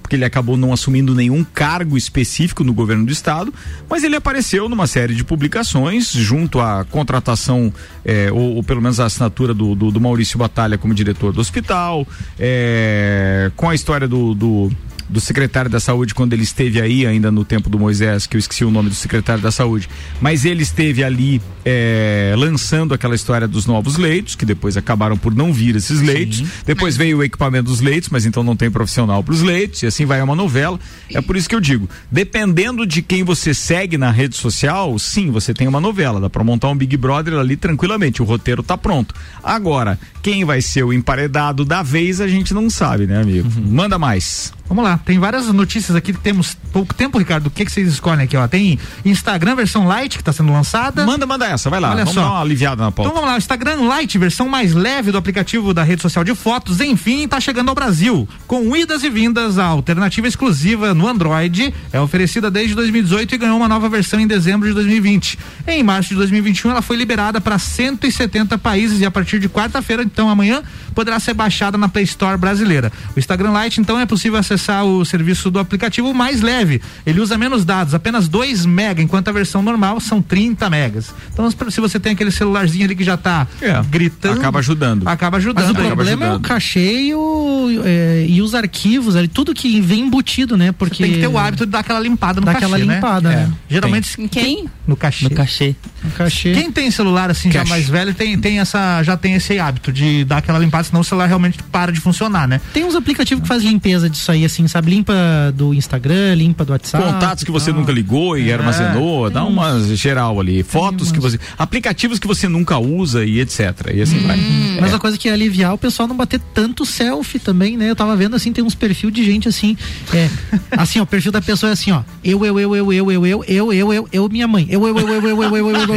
[0.00, 3.52] porque ele acabou não assumindo nenhum cargo específico no governo do estado,
[3.90, 7.72] mas ele apareceu numa série de publicações junto à contratação,
[8.04, 11.40] eh, ou, ou pelo menos a assinatura do, do- do Maurício Batalha como diretor do
[11.40, 12.06] hospital,
[12.38, 14.70] eh, com a história do, do
[15.08, 18.38] do secretário da saúde quando ele esteve aí ainda no tempo do Moisés, que eu
[18.38, 19.88] esqueci o nome do secretário da saúde,
[20.20, 25.34] mas ele esteve ali eh, lançando aquela história dos novos leitos, que depois acabaram por
[25.34, 26.42] não vir esses leitos.
[26.64, 29.86] Depois veio o equipamento dos leitos, mas então não tem profissional para os leitos, e
[29.86, 30.78] assim vai uma novela.
[31.10, 35.30] É por isso que eu digo, dependendo de quem você segue na rede social, sim,
[35.30, 38.76] você tem uma novela, dá para montar um Big Brother ali tranquilamente, o roteiro tá
[38.76, 39.14] pronto.
[39.42, 43.48] Agora, quem vai ser o emparedado da vez, a gente não sabe, né, amigo?
[43.60, 44.52] Manda mais.
[44.68, 47.48] Vamos lá, tem várias notícias aqui que temos pouco tempo, Ricardo.
[47.48, 48.48] O que, que vocês escolhem aqui, ó?
[48.48, 51.04] Tem Instagram versão light que está sendo lançada.
[51.04, 51.90] Manda, manda essa, vai lá.
[51.90, 52.22] Olha Vamos só.
[52.22, 53.10] dar uma aliviada na pauta.
[53.10, 56.34] Então vamos lá, o Instagram Lite, versão mais leve do aplicativo da rede social de
[56.34, 58.26] fotos, enfim, está chegando ao Brasil.
[58.46, 63.58] Com idas e vindas, a alternativa exclusiva no Android é oferecida desde 2018 e ganhou
[63.58, 65.38] uma nova versão em dezembro de 2020.
[65.68, 70.02] Em março de 2021, ela foi liberada para 170 países e a partir de quarta-feira,
[70.02, 70.62] então amanhã,
[70.94, 72.90] poderá ser baixada na Play Store brasileira.
[73.14, 74.51] O Instagram Lite, então, é possível acessar
[74.84, 76.80] o serviço do aplicativo mais leve.
[77.06, 81.12] Ele usa menos dados, apenas 2 mega, enquanto a versão normal são 30 megas.
[81.32, 83.46] Então, se você tem aquele celularzinho ali que já tá
[83.90, 84.38] gritando.
[84.40, 85.08] Acaba ajudando.
[85.08, 85.64] Acaba ajudando.
[85.64, 86.48] Mas o Acaba problema é o ajudando.
[86.48, 90.72] cachê e, o, é, e os arquivos, ali, tudo que vem embutido, né?
[90.72, 92.94] Porque Tem que ter o hábito de dar aquela limpada no Dá cachê, aquela né?
[92.94, 93.36] limpada, É.
[93.36, 93.52] né?
[93.68, 94.68] Geralmente Em quem?
[94.86, 95.24] no cachê.
[95.24, 95.74] No cachê.
[96.16, 96.52] Cachê.
[96.52, 100.24] Quem tem celular assim já mais velho tem, tem essa já tem esse hábito de
[100.24, 102.60] dar aquela limpada, senão o celular realmente para de funcionar, né?
[102.72, 104.90] Tem uns aplicativos que fazem limpeza disso aí, assim, sabe?
[104.90, 105.14] Limpa
[105.54, 107.04] do Instagram, limpa do WhatsApp.
[107.04, 107.80] Contatos que você e tal.
[107.80, 110.62] nunca ligou e É, armazenou, dá uma geral ali.
[110.62, 111.40] Fotos que umas- você.
[111.58, 113.92] Aplicativos que você nunca usa e etc.
[113.94, 114.38] E assim vai.
[114.80, 117.88] Mas uma coisa que ia aliviar o pessoal não bater tanto selfie também, né?
[117.90, 119.76] Eu tava vendo assim, tem uns perfil de gente assim,
[120.12, 120.28] é,
[120.72, 123.24] assim, ó, o perfil da pessoa é assim, ó, eu, eu, eu, eu, eu, eu,
[123.24, 125.70] eu, eu, eu, eu, eu, minha mãe, eu, eu, eu, eu, eu, eu, eu, eu,
[125.70, 125.91] eu, eu,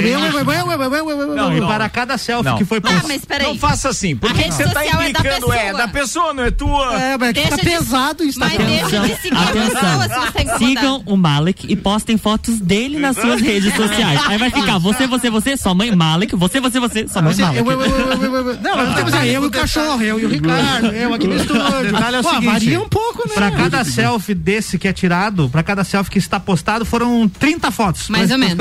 [1.35, 2.57] não, para cada selfie não.
[2.57, 3.05] que foi postado.
[3.05, 3.47] Ah, mas peraí.
[3.47, 6.51] Não faça assim, porque você está é implicando, é da, é da pessoa, não é
[6.51, 6.99] tua.
[6.99, 7.61] É, mas tá deixa tá de...
[7.63, 8.39] pesado isso.
[8.39, 10.01] Tá mas deixa de seguir Atenção.
[10.01, 14.21] a pessoa, Sigam o Malek e postem fotos dele nas suas redes sociais.
[14.27, 17.63] Aí vai ficar você, você, você, sua mãe Malek, você, você, você, sua mãe Malek.
[18.61, 21.65] Não, eu e o cachorro, eu e o Ricardo, eu aqui no estúdio.
[22.15, 22.41] É Pô.
[22.41, 23.33] Varia um pouco, né?
[23.33, 27.71] Pra cada selfie desse que é tirado, pra cada selfie que está postado, foram 30
[27.71, 28.09] fotos.
[28.09, 28.55] Mais ou menos.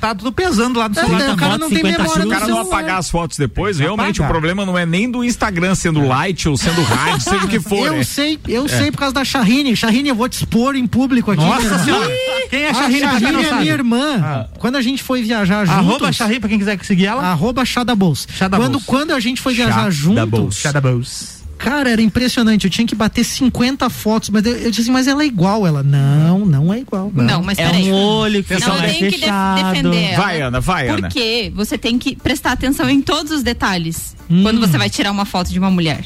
[0.00, 1.18] Tá tudo pesando lá no É, celular.
[1.18, 1.48] daí o também.
[1.48, 4.20] cara não tem 50 memória Se do o cara não apagar as fotos depois, realmente
[4.20, 4.30] Apagar.
[4.30, 7.60] o problema não é nem do Instagram sendo light ou sendo rádio, seja o que
[7.60, 7.86] for.
[7.86, 8.04] Eu é.
[8.04, 9.76] sei, eu sei por causa da Charrine.
[9.76, 11.40] Charrine, eu vou te expor em público aqui.
[11.42, 11.84] Nossa irmão.
[11.84, 12.10] senhora.
[12.50, 13.60] Quem é A Charrine, não Charrine é sabe?
[13.62, 14.46] minha irmã.
[14.58, 15.78] Quando a gente foi viajar juntos.
[15.80, 17.22] Arroba Charrine, pra quem quiser seguir ela.
[17.22, 18.26] Arroba Chadabols.
[18.32, 18.68] Chadabols.
[18.70, 19.94] Quando, quando a gente foi viajar Chadabols.
[19.96, 20.56] juntos.
[20.58, 21.43] Shadabows.
[21.58, 22.64] Cara, era impressionante.
[22.64, 25.66] Eu tinha que bater 50 fotos, mas eu, eu disse assim, mas ela é igual.
[25.66, 27.10] Ela, não, não é igual.
[27.14, 27.90] Não, mas É peraí.
[27.90, 30.22] um olho que Não fica tem que defender ela.
[30.22, 31.00] Vai, Ana, vai, Ana.
[31.02, 34.42] Porque você tem que prestar atenção em todos os detalhes Hum.
[34.42, 36.02] quando você vai tirar uma foto de uma mulher.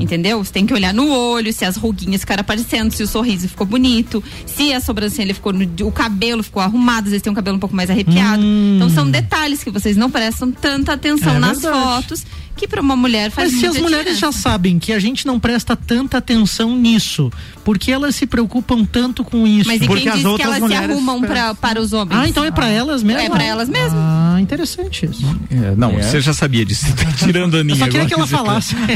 [0.00, 0.42] Entendeu?
[0.44, 3.66] Você tem que olhar no olho, se as ruguinhas ficaram aparecendo, se o sorriso ficou
[3.66, 5.52] bonito, se a sobrancelha ficou.
[5.52, 8.42] no- o cabelo ficou arrumado, às vezes tem um cabelo um pouco mais arrepiado.
[8.42, 11.36] Então são detalhes que vocês não prestam tanta atenção Hum.
[11.36, 11.84] É nas verdade.
[11.84, 12.26] fotos
[12.62, 14.20] que pra uma mulher faz Mas se as mulheres diferença.
[14.20, 17.28] já sabem que a gente não presta tanta atenção nisso,
[17.64, 19.68] por que elas se preocupam tanto com isso?
[19.68, 22.20] Mas e Porque quem as disse que outras elas se arrumam pra, para os homens?
[22.20, 23.20] Ah, então é pra elas mesmo?
[23.22, 23.98] É pra elas mesmo.
[23.98, 25.24] Ah, interessante isso.
[25.50, 26.02] É, não, É.
[26.02, 26.86] você já sabia disso.
[26.86, 28.76] Você tá tirando a Eu Aninha só queria que ela falasse.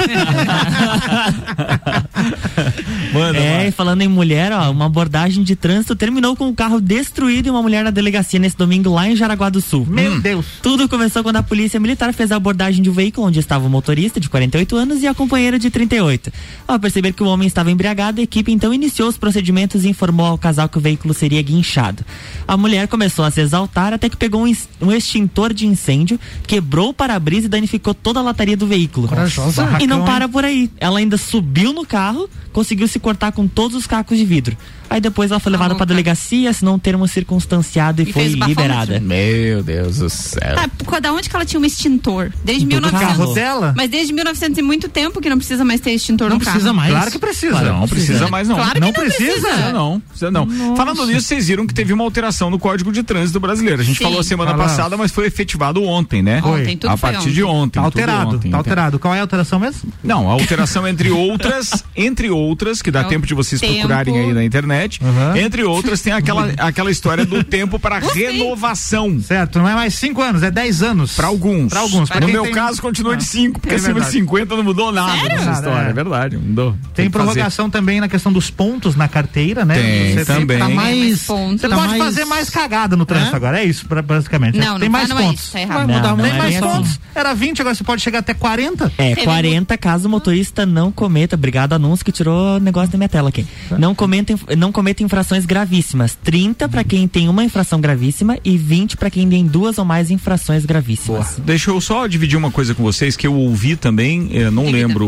[3.12, 6.80] Manda, É, e falando em mulher, ó, uma abordagem de trânsito terminou com o carro
[6.80, 9.86] destruído e uma mulher na delegacia nesse domingo lá em Jaraguá do Sul.
[9.88, 10.46] Meu Deus.
[10.62, 13.70] Tudo começou quando a polícia militar fez a abordagem de um veículo onde estava o
[13.70, 16.32] motorista de 48 anos e a companheira de 38.
[16.66, 20.26] Ao perceber que o homem estava embriagado, a equipe então iniciou os procedimentos e informou
[20.26, 22.04] ao casal que o veículo seria guinchado.
[22.46, 26.90] A mulher começou a se exaltar até que pegou um, um extintor de incêndio, quebrou
[26.90, 29.08] o para-brisa e danificou toda a lataria do veículo.
[29.08, 29.76] Corajosa.
[29.80, 30.70] E não para por aí.
[30.78, 32.15] Ela ainda subiu no carro,
[32.52, 34.56] conseguiu se cortar com todos os cacos de vidro.
[34.88, 35.84] Aí depois ela foi levada louca.
[35.84, 39.00] pra delegacia, assinou um termo circunstanciado e, E foi liberada.
[39.00, 40.54] Meu Deus do céu.
[40.56, 42.30] Ah, da onde que ela tinha um extintor?
[42.44, 43.00] Desde Do 1900.
[43.16, 43.74] carro dela?
[43.76, 46.54] Mas desde 1900 e muito tempo que não precisa mais ter extintor Não no carro.
[46.54, 46.92] precisa mais.
[46.92, 47.50] Claro que precisa.
[47.52, 47.66] Claro.
[47.80, 48.56] Não precisa mais não.
[48.56, 49.40] Claro que não não precisa?
[49.48, 49.72] precisa.
[49.72, 50.76] Não, precisa não.
[50.76, 53.82] Falando nisso, vocês viram que teve uma alteração no Código de Trânsito Brasileiro.
[53.82, 54.04] A gente Sim.
[54.04, 54.62] falou semana Fala.
[54.62, 56.40] passada, mas foi efetivado ontem, né?
[56.44, 57.56] Ontem, tudo A foi partir de ontem.
[57.56, 57.70] ontem.
[57.80, 58.60] Tá alterado, ontem, tá então.
[58.60, 58.98] alterado.
[59.00, 59.92] Qual é a alteração mesmo?
[60.02, 63.74] Não, a alteração entre outras, entre outras, que dá É tempo de vocês tempo.
[63.74, 65.36] procurarem aí na internet, Uhum.
[65.36, 69.20] entre outras tem aquela, aquela história do tempo para renovação.
[69.20, 71.14] Certo, não é mais 5 anos, é 10 anos.
[71.14, 71.68] Para alguns.
[71.70, 72.08] Pra alguns.
[72.08, 74.12] Pra no meu tem- caso, continua de Ah, 5, porque é acima de verdade.
[74.18, 75.28] 50 não mudou nada Sério?
[75.38, 75.86] nessa história.
[75.86, 75.90] É.
[75.90, 76.72] É verdade, mudou.
[76.94, 77.10] Tem fazer.
[77.10, 79.74] prorrogação também na questão dos pontos na carteira, né?
[79.74, 80.58] Tem, Você também.
[80.58, 81.60] Tá Mais mais, pontos.
[81.60, 83.36] você tá pode mais- fazer mais cagada no trânsito É?
[83.36, 84.58] agora, é isso, pra- basicamente.
[84.58, 85.42] Não, tem não mais tá, não é pontos.
[85.44, 85.66] isso, tá.
[85.66, 86.60] Vai mudar Tem é mais bem assim.
[86.60, 87.00] pontos.
[87.14, 88.92] Era 20, agora você pode chegar até 40.
[88.98, 92.98] É, Teve 40 caso o motorista não cometa, obrigado anúncio que tirou o negócio da
[92.98, 93.46] minha tela aqui.
[93.78, 96.16] Não cometa, inf- não cometa infrações gravíssimas.
[96.22, 100.10] 30 pra quem tem uma infração gravíssima e 20 pra quem tem duas ou mais
[100.10, 101.36] infrações gravíssimas.
[101.44, 104.86] Deixa eu só dividir uma coisa com vocês que eu ouvi também, eh, não Divida.
[104.86, 105.06] lembro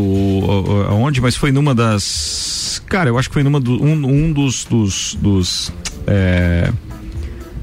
[0.89, 2.81] aonde, mas foi numa das.
[2.87, 4.65] Cara, eu acho que foi numa do, um, um dos.
[4.65, 5.71] dos, dos
[6.07, 6.71] eh,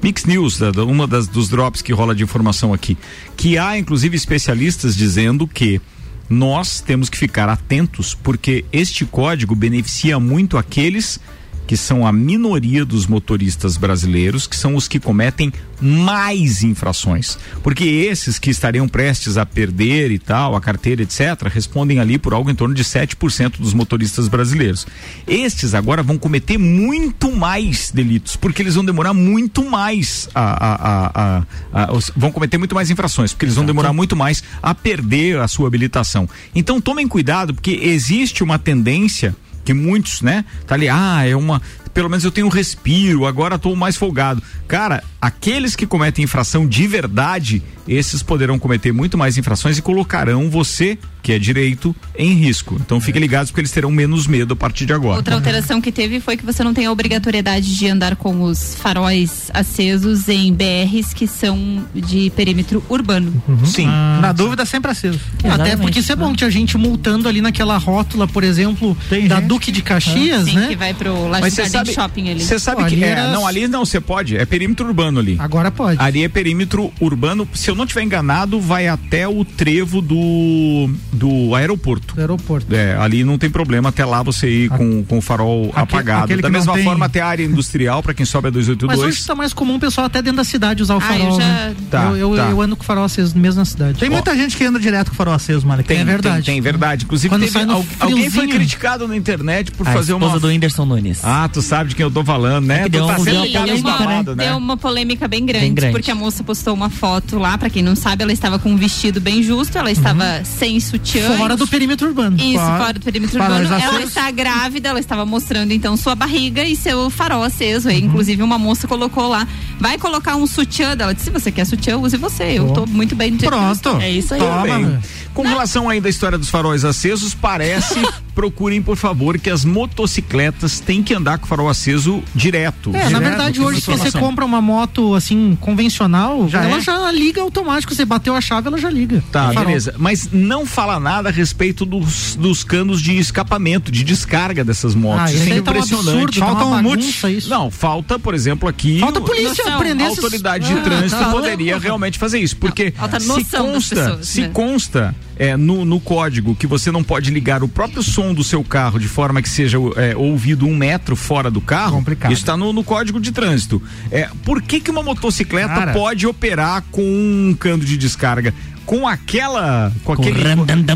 [0.02, 2.96] Mix News, uma das, dos drops que rola de informação aqui.
[3.36, 5.80] Que há, inclusive, especialistas dizendo que
[6.28, 11.20] nós temos que ficar atentos, porque este código beneficia muito aqueles
[11.66, 17.36] que são a minoria dos motoristas brasileiros, que são os que cometem mais infrações.
[17.62, 22.32] Porque esses que estariam prestes a perder e tal, a carteira, etc., respondem ali por
[22.32, 24.86] algo em torno de 7% dos motoristas brasileiros.
[25.26, 30.40] Estes agora vão cometer muito mais delitos, porque eles vão demorar muito mais a.
[30.40, 34.14] a- a- a- a- os- vão cometer muito mais infrações, porque eles vão demorar muito
[34.16, 36.28] mais a perder a sua habilitação.
[36.54, 39.34] Então tomem cuidado, porque existe uma tendência
[39.66, 40.44] que muitos, né?
[40.66, 41.60] Tá ali, ah, é uma.
[41.96, 44.42] Pelo menos eu tenho um respiro, agora tô mais folgado.
[44.68, 50.50] Cara, aqueles que cometem infração de verdade, esses poderão cometer muito mais infrações e colocarão
[50.50, 52.76] você, que é direito, em risco.
[52.78, 55.16] Então fiquem ligados porque eles terão menos medo a partir de agora.
[55.16, 58.74] Outra alteração que teve foi que você não tem a obrigatoriedade de andar com os
[58.74, 63.42] faróis acesos em BRs que são de perímetro urbano.
[63.64, 63.86] Sim.
[63.86, 65.18] Na dúvida, sempre aceso.
[65.38, 65.80] Até Exatamente.
[65.80, 69.46] porque isso é bom, tinha gente multando ali naquela rótula, por exemplo, Tem da gente
[69.46, 70.66] Duque de Caxias, Sim, né?
[70.68, 71.62] que vai pro Laje Mas você
[71.92, 72.40] sabe, Shopping ali.
[72.40, 75.18] você sabe Pô, que ali é, era- não ali não você pode, é perímetro urbano
[75.20, 75.36] ali.
[75.38, 76.00] Agora pode.
[76.00, 81.54] Ali é perímetro urbano, se eu não tiver enganado, vai até o trevo do do
[81.54, 82.14] aeroporto.
[82.14, 82.74] Do aeroporto.
[82.74, 86.24] É, ali não tem problema até lá você ir com, com o farol apagado.
[86.24, 89.00] aquele Da mesma tem- forma até a área industrial, para quem sobe a Mas 282.
[89.16, 91.40] hoje tá mais comum o pessoal até dentro da cidade usar o Ah, eu farol.
[91.40, 91.76] já- né?
[91.90, 92.50] Tá, eu, eu, tá.
[92.50, 93.98] eu ando com o farol aceso mesmo na cidade.
[93.98, 95.82] Tem muita gente que anda direto com o farol aceso, mano.
[95.82, 96.44] Tem, é verdade.
[96.44, 97.04] Tem, tem, verdade.
[97.04, 97.58] Inclusive, teve,
[98.00, 100.40] alguém foi criticado na internet por A fazer esposa uma.
[100.40, 101.20] do Whindersson Nunes.
[101.22, 102.84] Ah, tu sabe de quem eu tô falando, né?
[102.84, 104.44] É deu tá sendo deu Sim, cada deu uma, né?
[104.46, 105.92] deu uma polêmica bem grande, Bem grande.
[105.92, 108.76] porque a moça postou uma foto lá, pra quem não sabe, ela estava com um
[108.76, 110.44] vestido bem justo, ela estava Uhum.
[110.44, 111.36] sem sutiã.
[111.36, 112.36] Fora do perímetro urbano.
[112.38, 113.74] Isso, Fora- fora do perímetro urbano.
[113.74, 117.88] Ela está grávida, ela estava mostrando então sua barriga e seu farol aceso.
[117.88, 117.94] Uhum.
[117.94, 119.46] Inclusive, uma moça colocou lá,
[119.78, 121.12] vai colocar um sutiã dela.
[121.14, 122.44] Disse, se você quer sutiã, use você.
[122.58, 123.96] Eu tô muito bem Pronto.
[124.00, 124.40] É isso aí.
[124.40, 125.00] Toma.
[125.34, 127.94] Com relação ainda à história dos faróis acesos, parece
[128.36, 132.90] procurem, por favor, que as motocicletas têm que andar com o farol aceso direto.
[132.90, 136.76] É, na Direto, verdade, com hoje, se você compra uma moto assim, convencional, Já ela
[136.76, 136.80] é?
[136.80, 137.94] já liga automático.
[137.94, 139.24] Você bateu a chave, ela já liga.
[139.32, 139.94] Tá, beleza.
[139.96, 145.22] Mas não fala nada a respeito dos, dos canos de escapamento, de descarga dessas motos.
[145.22, 146.08] Ah, isso isso é aí tá um impressionante.
[146.08, 148.98] absurdo, tá falta uma um bagunça multi- Não, falta, por exemplo, aqui.
[149.00, 149.78] Falta a polícia noção.
[149.78, 151.30] prender A esses- autoridade de Ah, trânsito tá.
[151.30, 152.56] poderia realmente fazer isso.
[152.58, 153.26] Porque falta se
[153.56, 154.50] consta, pessoas, se né?
[154.52, 158.62] consta é, no, no código que você não pode ligar o próprio som do seu
[158.62, 162.32] carro de forma que seja é, ouvido um metro fora do carro, Complicado.
[162.32, 163.82] isso está no, no código de trânsito.
[164.10, 165.92] É, por que, que uma motocicleta Cara.
[165.92, 168.54] pode operar com um cano de descarga?
[168.86, 169.92] Com aquela.
[170.04, 170.40] Com aquele.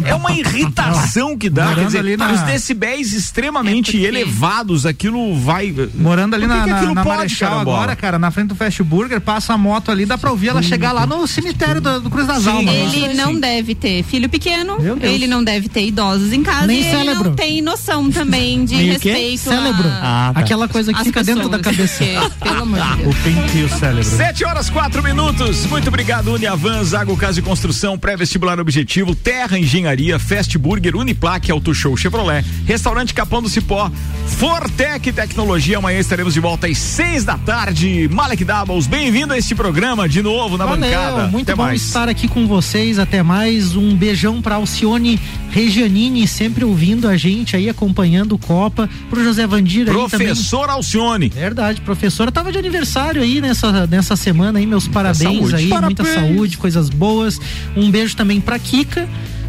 [0.07, 1.75] É uma irritação que dá.
[1.75, 5.75] Quer dizer, na- os decibéis extremamente elevados, aquilo vai.
[5.95, 8.55] Morando ali Por que na, que na, na pode, Marechal agora, cara, na frente do
[8.55, 12.01] Fast Burger, passa a moto ali, dá pra ouvir ela chegar lá no cemitério do,
[12.01, 12.75] do Cruz das Almas.
[12.75, 16.87] Ele não deve ter filho pequeno, ele não deve ter idosos em casa Nem e
[16.87, 17.25] ele cérebro.
[17.31, 19.89] não tem noção também de Nem respeito Cérebro.
[19.89, 20.29] a...
[20.29, 20.41] Ah, tá.
[20.41, 22.05] Aquela coisa que As fica dentro da cabeça.
[22.05, 23.17] porque, pelo amor de Deus.
[23.17, 24.05] O pente e o cérebro.
[24.05, 25.67] Sete horas, quatro minutos.
[25.67, 31.73] Muito obrigado, Uniavan, Zago Casa e Construção, pré-vestibular objetivo, Terra Engenharia, Fast Burger, Uniplaque, Auto
[31.75, 33.91] Show Chevrolet, Restaurante Capão do Cipó,
[34.27, 35.79] Fortec Tecnologia.
[35.79, 38.09] Amanhã estaremos de volta às seis da tarde.
[38.13, 41.27] Malek Doubles, bem-vindo a este programa de novo na Valeu, bancada.
[41.29, 41.83] muito Até bom mais.
[41.83, 42.99] estar aqui com vocês.
[42.99, 43.75] Até mais.
[43.77, 45.19] Um beijão pra Alcione
[45.51, 48.89] Regianini, sempre ouvindo a gente aí, acompanhando o Copa.
[49.09, 50.09] Pro José Vandir aí também.
[50.09, 51.29] Professor Alcione.
[51.29, 56.15] Verdade, professora tava de aniversário aí nessa, nessa semana aí, meus parabéns aí, muita Parabéns.
[56.15, 57.41] saúde, coisas boas.
[57.77, 59.09] Um beijo também pra Kika,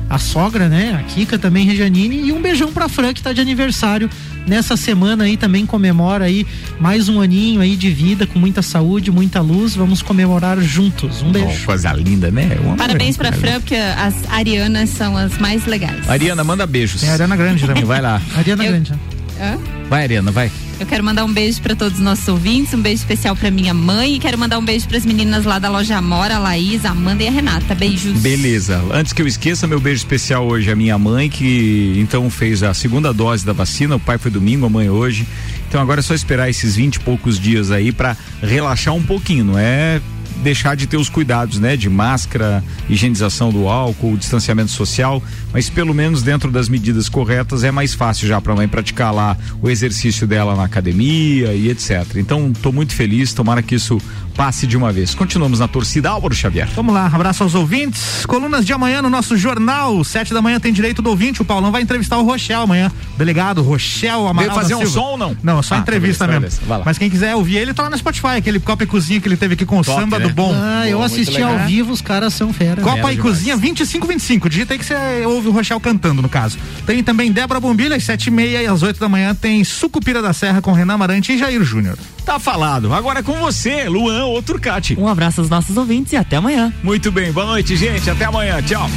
[0.09, 0.97] a sogra, né?
[0.99, 4.09] A Kika também, Regianini, e um beijão pra Fran que tá de aniversário
[4.45, 6.47] nessa semana aí também comemora aí
[6.79, 9.75] mais um aninho aí de vida com muita saúde, muita luz.
[9.75, 11.21] Vamos comemorar juntos.
[11.21, 11.59] Um beijo.
[11.63, 12.57] Oh, coisa linda, né?
[12.63, 13.31] Uma Parabéns pra.
[13.31, 16.07] Fran, porque as arianas são as mais legais.
[16.09, 17.01] Ariana, manda beijos.
[17.01, 17.83] Tem a Ariana Grande também.
[17.85, 18.21] Vai lá.
[18.35, 18.93] Ariana Eu- Grande.
[19.39, 19.57] Hã?
[19.89, 20.51] Vai, Ariana, vai.
[20.81, 23.71] Eu quero mandar um beijo pra todos os nossos ouvintes, um beijo especial pra minha
[23.71, 26.89] mãe e quero mandar um beijo pras meninas lá da loja Amora, a Laís, a
[26.89, 27.75] Amanda e a Renata.
[27.75, 28.19] Beijos.
[28.19, 28.83] Beleza.
[28.91, 32.73] Antes que eu esqueça, meu beijo especial hoje à minha mãe, que então fez a
[32.73, 33.97] segunda dose da vacina.
[33.97, 35.27] O pai foi domingo, a mãe hoje.
[35.69, 39.45] Então agora é só esperar esses 20 e poucos dias aí pra relaxar um pouquinho,
[39.45, 40.01] não é?
[40.41, 41.77] Deixar de ter os cuidados, né?
[41.77, 45.21] De máscara, higienização do álcool, distanciamento social,
[45.53, 49.37] mas pelo menos dentro das medidas corretas é mais fácil já pra mãe praticar lá
[49.61, 52.15] o exercício dela na academia e etc.
[52.15, 54.01] Então, tô muito feliz, tomara que isso
[54.31, 55.13] passe de uma vez.
[55.13, 56.67] Continuamos na torcida Álvaro Xavier.
[56.75, 58.25] Vamos lá, abraço aos ouvintes.
[58.25, 60.03] Colunas de amanhã no nosso jornal.
[60.03, 61.41] Sete da manhã tem direito do ouvinte.
[61.41, 62.91] O Paulão vai entrevistar o Rochel amanhã.
[63.17, 64.51] Delegado Rochel Amaral.
[64.51, 64.93] Veio fazer da um Silva.
[64.93, 65.37] som ou não?
[65.43, 66.65] Não, só Ah, entrevista tá beleza, mesmo.
[66.67, 66.83] beleza.
[66.85, 68.27] Mas quem quiser ouvir ele, tá lá no Spotify.
[68.37, 70.27] Aquele Copa e Cozinha que ele teve aqui com o Top, samba né?
[70.27, 70.53] do bom.
[70.55, 72.81] Ah, eu muito assisti ao vivo, os caras são fera.
[72.81, 73.19] Copa e demais.
[73.19, 74.49] Cozinha 2525.
[74.49, 76.57] Digita aí que você ouve o Rochel cantando, no caso.
[76.85, 80.21] Tem também Débora Bombilha, às sete e meia e às oito da manhã tem Sucupira
[80.21, 81.97] da Serra com Renan Amarante e Jair Júnior.
[82.25, 82.93] Tá falado.
[82.93, 84.97] Agora é com você, Luan ou Turcati.
[84.99, 86.73] Um abraço aos nossos ouvintes e até amanhã.
[86.83, 88.09] Muito bem, boa noite, gente.
[88.09, 88.61] Até amanhã.
[88.61, 88.89] Tchau.